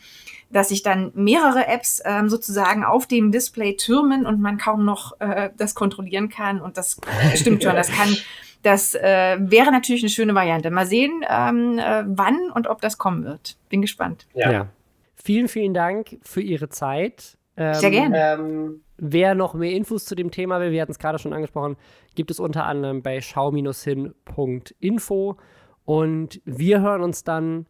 dass 0.52 0.70
sich 0.70 0.84
dann 0.84 1.12
mehrere 1.16 1.68
Apps 1.68 2.00
ähm, 2.06 2.30
sozusagen 2.30 2.84
auf 2.84 3.08
dem 3.08 3.32
Display 3.32 3.76
türmen 3.76 4.28
und 4.28 4.40
man 4.40 4.60
kaum 4.60 4.86
noch 4.86 5.20
äh, 5.20 5.50
das 5.58 5.74
kontrollieren 5.74 6.30
kann. 6.30 6.62
Und 6.62 6.78
das 6.78 6.98
stimmt 7.36 7.64
schon, 7.64 7.76
das 7.76 7.90
kann 7.90 8.16
das 8.62 8.94
äh, 8.94 9.38
wäre 9.40 9.72
natürlich 9.72 10.04
eine 10.04 10.12
schöne 10.12 10.36
Variante. 10.36 10.70
Mal 10.70 10.86
sehen, 10.86 11.26
ähm, 11.28 11.80
äh, 11.80 12.04
wann 12.06 12.52
und 12.54 12.68
ob 12.68 12.82
das 12.82 13.00
kommen 13.00 13.24
wird. 13.24 13.58
Bin 13.70 13.82
gespannt. 13.82 14.28
Ja. 14.36 14.52
ja. 14.52 14.68
Vielen, 15.16 15.48
vielen 15.48 15.74
Dank 15.74 16.18
für 16.22 16.42
Ihre 16.42 16.70
Zeit. 16.70 17.38
Ähm, 17.62 17.74
Sehr 17.76 17.92
gerne. 17.92 18.18
Ähm, 18.18 18.82
wer 18.98 19.36
noch 19.36 19.54
mehr 19.54 19.72
Infos 19.72 20.04
zu 20.06 20.16
dem 20.16 20.32
Thema 20.32 20.60
will, 20.60 20.72
wir 20.72 20.82
hatten 20.82 20.92
es 20.92 21.00
gerade 21.00 21.20
schon 21.20 21.34
angesprochen, 21.34 21.78
gibt 22.16 22.32
es 22.32 22.40
unter 22.40 22.66
anderem 22.66 23.04
bei 23.04 23.22
schau-hin.info. 23.22 25.38
Und 25.86 26.42
wir 26.46 26.82
hören 26.82 27.04
uns 27.04 27.24
dann 27.24 27.68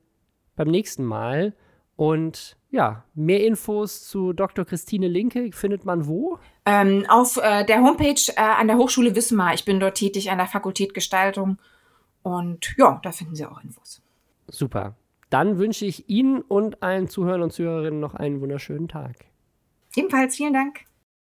beim 0.56 0.70
nächsten 0.70 1.04
Mal. 1.04 1.54
Und 1.98 2.58
ja, 2.70 3.04
mehr 3.14 3.46
Infos 3.46 4.08
zu 4.08 4.32
Dr. 4.32 4.64
Christine 4.64 5.10
Linke 5.10 5.52
findet 5.52 5.84
man 5.86 6.08
wo? 6.08 6.40
Ähm, 6.66 7.06
auf 7.10 7.36
äh, 7.38 7.66
der 7.66 7.82
Homepage 7.82 8.32
äh, 8.36 8.42
an 8.42 8.68
der 8.68 8.78
Hochschule 8.78 9.16
Wismar. 9.16 9.54
Ich 9.54 9.66
bin 9.66 9.82
dort 9.82 9.96
tätig 9.96 10.32
an 10.32 10.38
der 10.38 10.48
Fakultät 10.48 10.94
Gestaltung. 10.94 11.58
Und 12.24 12.76
ja, 12.78 13.02
da 13.04 13.12
finden 13.12 13.36
Sie 13.36 13.46
auch 13.46 13.62
Infos. 13.62 14.02
Super. 14.48 14.96
Dann 15.30 15.60
wünsche 15.60 15.86
ich 15.86 16.10
Ihnen 16.10 16.42
und 16.42 16.84
allen 16.84 17.08
Zuhörern 17.08 17.42
und 17.42 17.54
Zuhörerinnen 17.54 18.00
noch 18.00 18.16
einen 18.16 18.42
wunderschönen 18.42 18.88
Tag. 18.88 19.31
Ebenfalls 19.96 20.36
vielen 20.36 20.54
Dank. 20.54 20.91